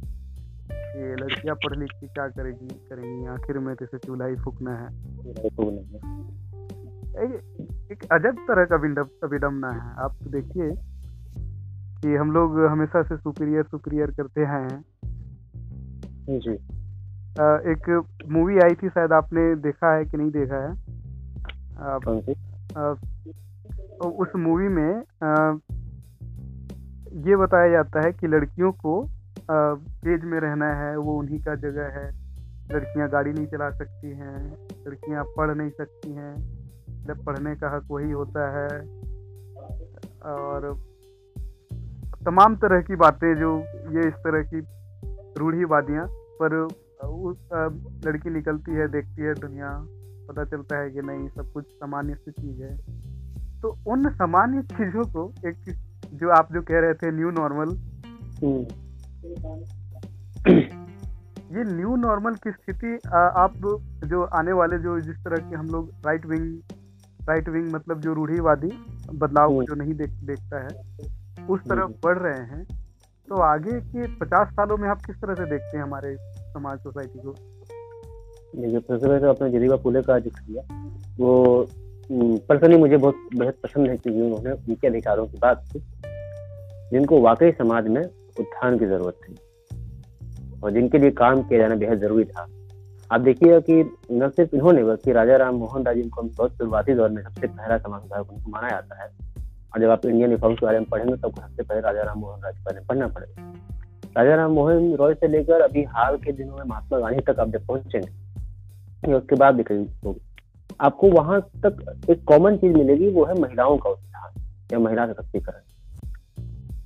[0.71, 4.35] कि लड़कियाँ पढ़ लिख के क्या करेगी करेंगी आखिर में जैसे चूल्हा ही?
[4.35, 4.88] फूकना है।
[7.17, 7.33] एक
[7.91, 8.75] एक अजब तरह का
[9.27, 10.71] विडम्बना है। आप तो देखिए
[12.01, 14.67] कि हम लोग हमेशा से सुपीरियर सुपीरियर करते हैं।
[16.39, 16.53] जी।
[17.71, 20.73] एक मूवी आई थी शायद आपने देखा है कि नहीं देखा है?
[21.99, 22.95] तो
[23.97, 25.57] उस मूवी में आ,
[27.27, 29.09] ये बताया जाता है कि लड़कियों को
[29.51, 32.09] केज में रहना है वो उन्हीं का जगह है।
[32.71, 34.51] लड़कियाँ गाड़ी नहीं चला सकती हैं
[34.87, 36.35] लड़कियाँ पढ़ नहीं सकती हैं।
[37.05, 38.79] जब पढ़ने का हक वही होता है।
[40.23, 40.73] और
[42.25, 43.57] तमाम तरह की बातें जो
[43.91, 44.59] ये इस तरह की
[45.39, 46.55] रूढ़ीवादियाँ पर
[47.03, 47.37] उस
[48.05, 49.69] लड़की निकलती है देखती है दुनिया
[50.29, 53.06] पता चलता है कि नहीं सब कुछ सामान्य सी चीज़ है।
[53.61, 55.75] तो उन सामान्य चीज़ों को एक
[56.13, 57.69] जो आप जो कह रहे थे न्यू नॉर्मल
[61.57, 63.53] ये न्यू नॉर्मल की स्थिति आप
[64.05, 66.59] जो आने वाले जो जिस तरह के हम लोग राइट विंग
[67.29, 68.71] राइट विंग मतलब जो रूढ़ीवादी
[69.13, 72.63] बदलाव को जो नहीं देख देखता है उस तरफ़ बढ़ रहे हैं
[73.27, 76.15] तो आगे के पचास सालों में आप किस तरह से देखते हैं हमारे
[76.53, 77.31] समाज सोसाइटी को?
[78.55, 80.61] देखिए सबसे पहले आपने जरीबा फूले का ज़िक्र किया
[81.19, 81.33] वो
[82.11, 85.79] पर्सनली हम्म, मुझे बहुत बेहद पसंद है कि उन्होंने उनके अधिकारों की बात की
[86.91, 89.35] जिनको वाकई समाज में उत्थान की ज़रूरत थी।
[90.63, 92.47] और जिनके लिए काम किया जाना बेहद ज़रूरी था।
[93.11, 93.73] आप देखिएगा कि
[94.11, 97.77] न सिर्फ़ इन्होंने बल्कि राजा राम मोहन राय जिनको बहुत शुरुआती दौर में सबसे पहला
[97.77, 99.09] समाज सुधारक उनको माना जाता है
[99.73, 102.41] और जब आप इंडियन रिफॉर्म्स के बारे में पढ़ेंगे तो सबसे पहले राजा राम मोहन
[102.43, 103.53] राय के बारे में पढ़ना पड़ेगा।
[104.17, 107.49] राजा राम मोहन रॉय से लेकर अभी हाल के दिनों में महात्मा गांधी तक आप
[107.49, 110.19] जब पहुँचेंगे उसके बाद भी कई लोग
[110.80, 114.41] आपको वहाँ तक एक कॉमन चीज़ मिलेगी, वो है महिलाओं का उत्थान
[114.73, 115.61] या महिला सशक्तिकरण।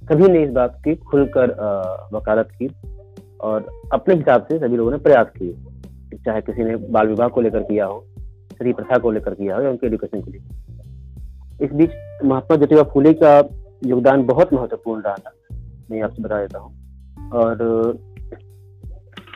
[0.08, 1.52] सभी ने इस बात की खुलकर
[2.14, 2.70] वकालत की
[3.42, 5.54] और अपने हिसाब से सभी लोगों ने प्रयास किए,
[6.18, 8.04] चाहे किसी ने बाल विवाह को लेकर किया हो,
[8.54, 11.92] स्त्री प्रथा को लेकर किया हो या उनके एजुकेशन को लेकर इस बीच
[12.26, 13.38] महात्मा ज्योतिबा फूले का
[13.86, 15.32] योगदान बहुत महत्वपूर्ण रहा था,
[15.92, 17.56] मैं आपसे बता देता हूँ। और,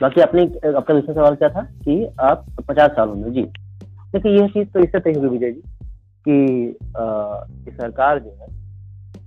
[0.01, 3.47] बाकी आपने आपका दूसरा सवाल क्या था कि आप पचास साल होंगे जी।
[4.15, 5.61] देखिए यह चीज़ तो इससे तय होगी विजय जी
[6.27, 8.47] कि सरकार जो है,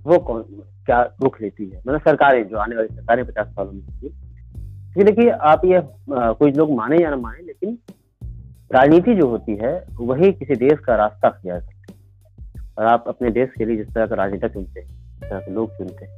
[0.05, 0.41] वो कौन,
[0.85, 1.77] क्या रुख लेती है?
[1.77, 6.71] मतलब सरकारें जो आने वाली सरकारें पचास सालों में क्योंकि देखिए, आप ये कुछ लोग
[6.75, 7.77] माने या ना माने, लेकिन
[8.71, 13.29] राजनीति जो होती है, वही किसी देश का रास्ता किया सकती है। और आप अपने
[13.31, 16.17] देश के लिए जिस तरह का राजनेता चुनते हैं, जिस तरह के लोग चुनते हैं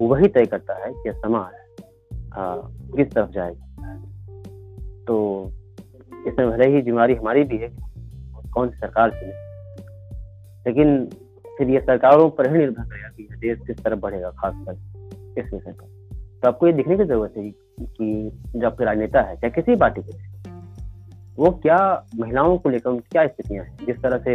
[0.00, 1.52] वही तय करता है कि समाज
[2.96, 3.66] किस तरफ़ जाएगा।
[5.06, 5.16] तो
[6.28, 7.68] इसमें भले ही जिम्मेवारी हमारी भी है
[8.54, 9.32] कौन सी सरकार चुने
[10.66, 11.08] लेकिन
[11.58, 15.72] फिर ये सरकारों पर ही निर्भर करेगा कि देश किस तरफ़ बढ़ेगा, खासकर इस विषय
[15.72, 15.86] पर।
[16.42, 17.50] तो आपको ये दिखने की ज़रूरत है
[17.80, 20.20] कि जो आपके राजनेता है चाहे किसी पार्टी के
[21.38, 21.78] वो क्या
[22.18, 23.76] महिलाओं को लेकर उनकी क्या स्थितियाँ हैं?
[23.86, 24.34] जिस तरह से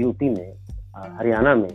[0.00, 0.52] यूपी में
[1.18, 1.70] हरियाणा में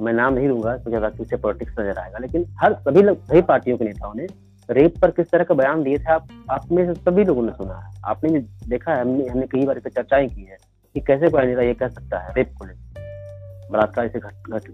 [0.00, 3.84] मैं नाम नहीं लूँगा तो ज़्यादा पॉलिटिक्स नज़र आएगा, लेकिन हर सभी सभी पार्टियों के
[3.84, 4.26] नेताओं ने
[4.70, 6.26] रेप पर किस तरह का बयान दिए थे आप?
[6.50, 8.38] आप में से सभी लोगों ने सुना है। आपने भी
[8.68, 10.56] देखा है हमने हमने कई बार इस पर चर्चाएँ की है
[10.94, 12.86] कि कैसे कोई नेता ये कह सकता है रेप को लेकर
[13.72, 14.18] बलात्कार से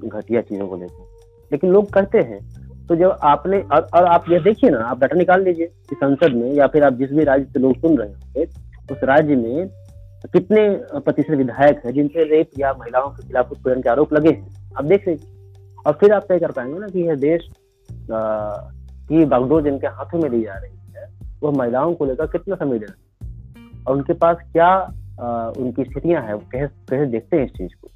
[0.09, 1.05] घटिया चीज़ों को लेकर।
[1.53, 5.17] लेकिन लोग करते हैं। तो जब आपने और, और आप ये देखिए ना आप डाटा
[5.17, 8.09] निकाल लीजिए कि संसद में या फिर आप जिस भी राज्य से लोग सुन रहे
[8.09, 8.45] होंगे
[8.93, 9.69] उस राज्य में
[10.33, 10.69] कितने
[10.99, 14.73] प्रतिशत विधायक है जिनसे रेप या महिलाओं के खिलाफ उत्पीड़न के आरोप लगे हैं?
[14.79, 15.33] आप देख लीजिए।
[15.87, 17.49] और फिर आप तय कर पाएँगे ना कि यह देश
[19.13, 21.07] की बागडोर जिनके हाथों में दी जा रही है
[21.43, 22.87] वो महिलाओं को लेकर कितना दे
[23.87, 26.39] और उनके पास क्या आ, उनकी स्थितियाँ हैं?
[26.39, 27.89] कैसे कैसे देखते हैं इस चीज़ को।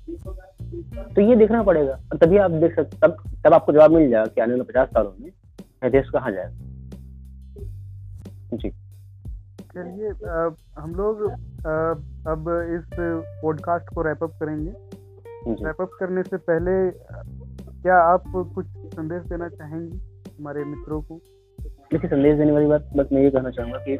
[1.14, 4.40] तो ये देखना पड़ेगा। तभी आप देख सकते तब तब आपको जवाब मिल जाएगा कि
[4.40, 5.28] आने वाले पचास सालों में
[5.84, 6.50] यह देश कहाँ जाएगा।
[8.56, 8.70] जी।
[9.74, 10.08] चलिए
[10.78, 11.22] हम लोग
[12.26, 12.90] अब इस
[13.42, 14.72] पॉडकास्ट को रैप अप करेंगे।
[15.64, 16.90] रैप अप करने से पहले
[17.82, 18.22] क्या आप
[18.54, 20.15] कुछ संदेश देना चाहेंगे?
[20.38, 21.20] हमारे मित्रों को?
[21.92, 23.96] देखिए संदेश देने वाली बात, बस मैं ये कहना चाहूँगा कि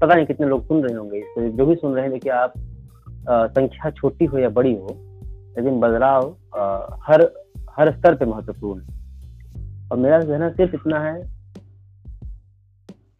[0.00, 2.52] पता नहीं कितने लोग सुन रहे होंगे जो भी सुन रहे हैं, देखिए आप
[3.50, 4.88] संख्या छोटी हो या बड़ी हो,
[5.56, 6.28] लेकिन बदलाव
[7.06, 7.22] हर
[7.70, 11.20] हर स्तर पे महत्वपूर्ण है। और मेरा कहना सिर्फ़ इतना है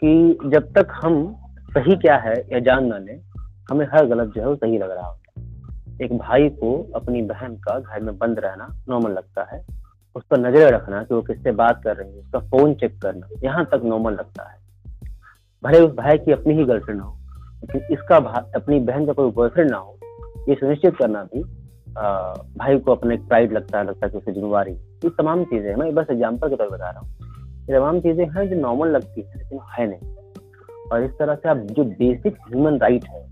[0.03, 1.14] कि जब तक हम
[1.70, 3.20] सही क्या है या जान ना लें,
[3.70, 7.22] हमें हर गलत जो है वो सही लग रहा होता है। एक भाई को अपनी
[7.24, 9.64] बहन का घर में बंद रहना नॉर्मल लगता है।
[10.17, 13.29] उस पर नज़र रखना कि वो किससे बात कर रही है उसका फ़ोन चेक करना
[13.45, 14.59] यहाँ तक नॉर्मल लगता है।
[15.62, 17.17] भले उस भाई की अपनी ही गर्लफ्रेंड हो
[17.62, 18.17] लेकिन इसका
[18.57, 19.99] अपनी बहन का कोई बॉयफ्रेंड ना हो
[20.49, 24.19] ये सुनिश्चित करना भी आ, भाई को अपना एक प्राइड लगता है लगता है कि
[24.19, 27.09] उसे जिम्मेवारी ये तमाम चीज़ें हैं। मैं बस एग्ज़ाम्पल के तौर बता रहा हूँ।
[27.69, 31.49] ये तमाम चीज़ें हैं जो नॉर्मल लगती है लेकिन है नहीं। और इस तरह से
[31.49, 33.25] आप जो बेसिक ह्यूमन राइट है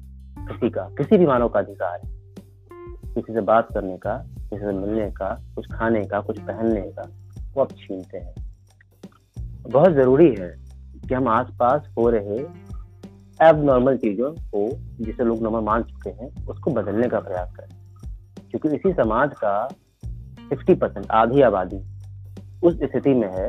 [0.48, 2.13] किसी का किसी भी मानव का अधिकार है
[3.14, 7.02] किसी से बात करने का किसी से मिलने का कुछ खाने का कुछ पहनने का
[7.54, 8.34] वो आप छीनते हैं।
[9.70, 10.48] बहुत ज़रूरी है
[11.08, 12.38] कि हम आसपास हो रहे
[13.40, 14.68] एब नॉर्मल चीज़ों को
[15.04, 17.68] जिसे लोग नॉर्मल मान चुके हैं उसको बदलने का प्रयास करें।
[18.50, 19.66] क्योंकि इसी समाज का
[20.48, 21.82] फिफ्टी परसेंट आधी आबादी
[22.62, 23.48] उस स्थिति में है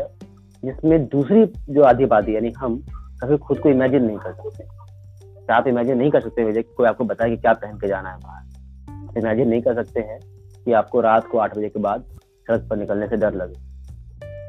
[0.66, 2.84] जिसमें दूसरी जो आधी आबादी यानी हम
[3.22, 7.30] कभी खुद को इमेजिन नहीं कर सकते। आप इमेजिन नहीं कर सकते कोई आपको बताए
[7.30, 8.55] कि क्या पहन के जाना है बाहर।
[9.18, 10.20] इमेजिन नहीं कर सकते हैं
[10.66, 12.04] कि आपको रात को आठ बजे के बाद
[12.48, 13.60] सड़क पर निकलने से डर लगे।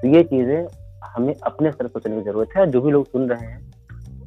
[0.00, 0.66] तो ये चीज़ें
[1.06, 3.60] हमें अपने स्तर पर सोचने की ज़रूरत है। जो भी लोग सुन रहे हैं,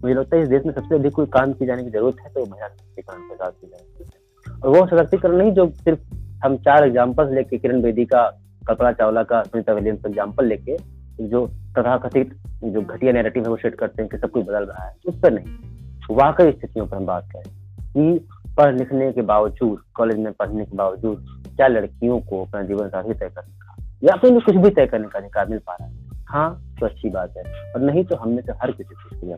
[0.03, 2.29] मुझे लगता है इस देश में सबसे अधिक कोई काम की जाने की ज़रूरत है
[2.29, 5.99] तो महिला सशक्तिकरण के साथ की जाए और वो सशक्तिकरण नहीं, जो सिर्फ़
[6.45, 8.23] हम चार एग्जाम्पल्स लेके, किरण बेदी का,
[8.67, 10.77] कल्पना चावला का, सुनीता विलियम्स एग्ज़ाम्पल लेके,
[11.21, 11.45] जो
[11.77, 12.33] तथा कथित
[12.63, 15.19] जो घटिया नेरेटिव है, वो सेट करते हैं कि सब कुछ बदल रहा है, उस
[15.19, 17.51] पर नहीं। वाकई स्थितियों पर हम बात करें
[17.89, 18.27] कि
[18.59, 23.13] पढ़ लिखने के बावजूद कॉलेज में पढ़ने के बावजूद क्या लड़कियों को अपना जीवन साथी
[23.13, 25.95] तय करने का या फिर कुछ भी तय करने का अधिकार मिल पा रहा है?
[26.29, 29.37] हाँ तो अच्छी बात है। और नहीं तो हमने तो हर किसी चीज़ के लिए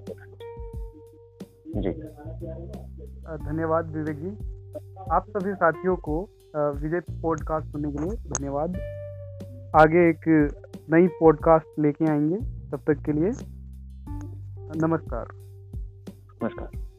[1.76, 1.92] जी।
[3.46, 4.30] धन्यवाद विवेक जी।
[5.12, 8.78] आप सभी साथियों को विजय पॉडकास्ट सुनने के लिए धन्यवाद।
[9.82, 10.28] आगे एक
[10.92, 12.38] नई पॉडकास्ट लेके आएँगे।
[12.72, 13.32] तब तक के लिए
[14.88, 15.28] नमस्कार।
[16.44, 16.91] नमस्कार।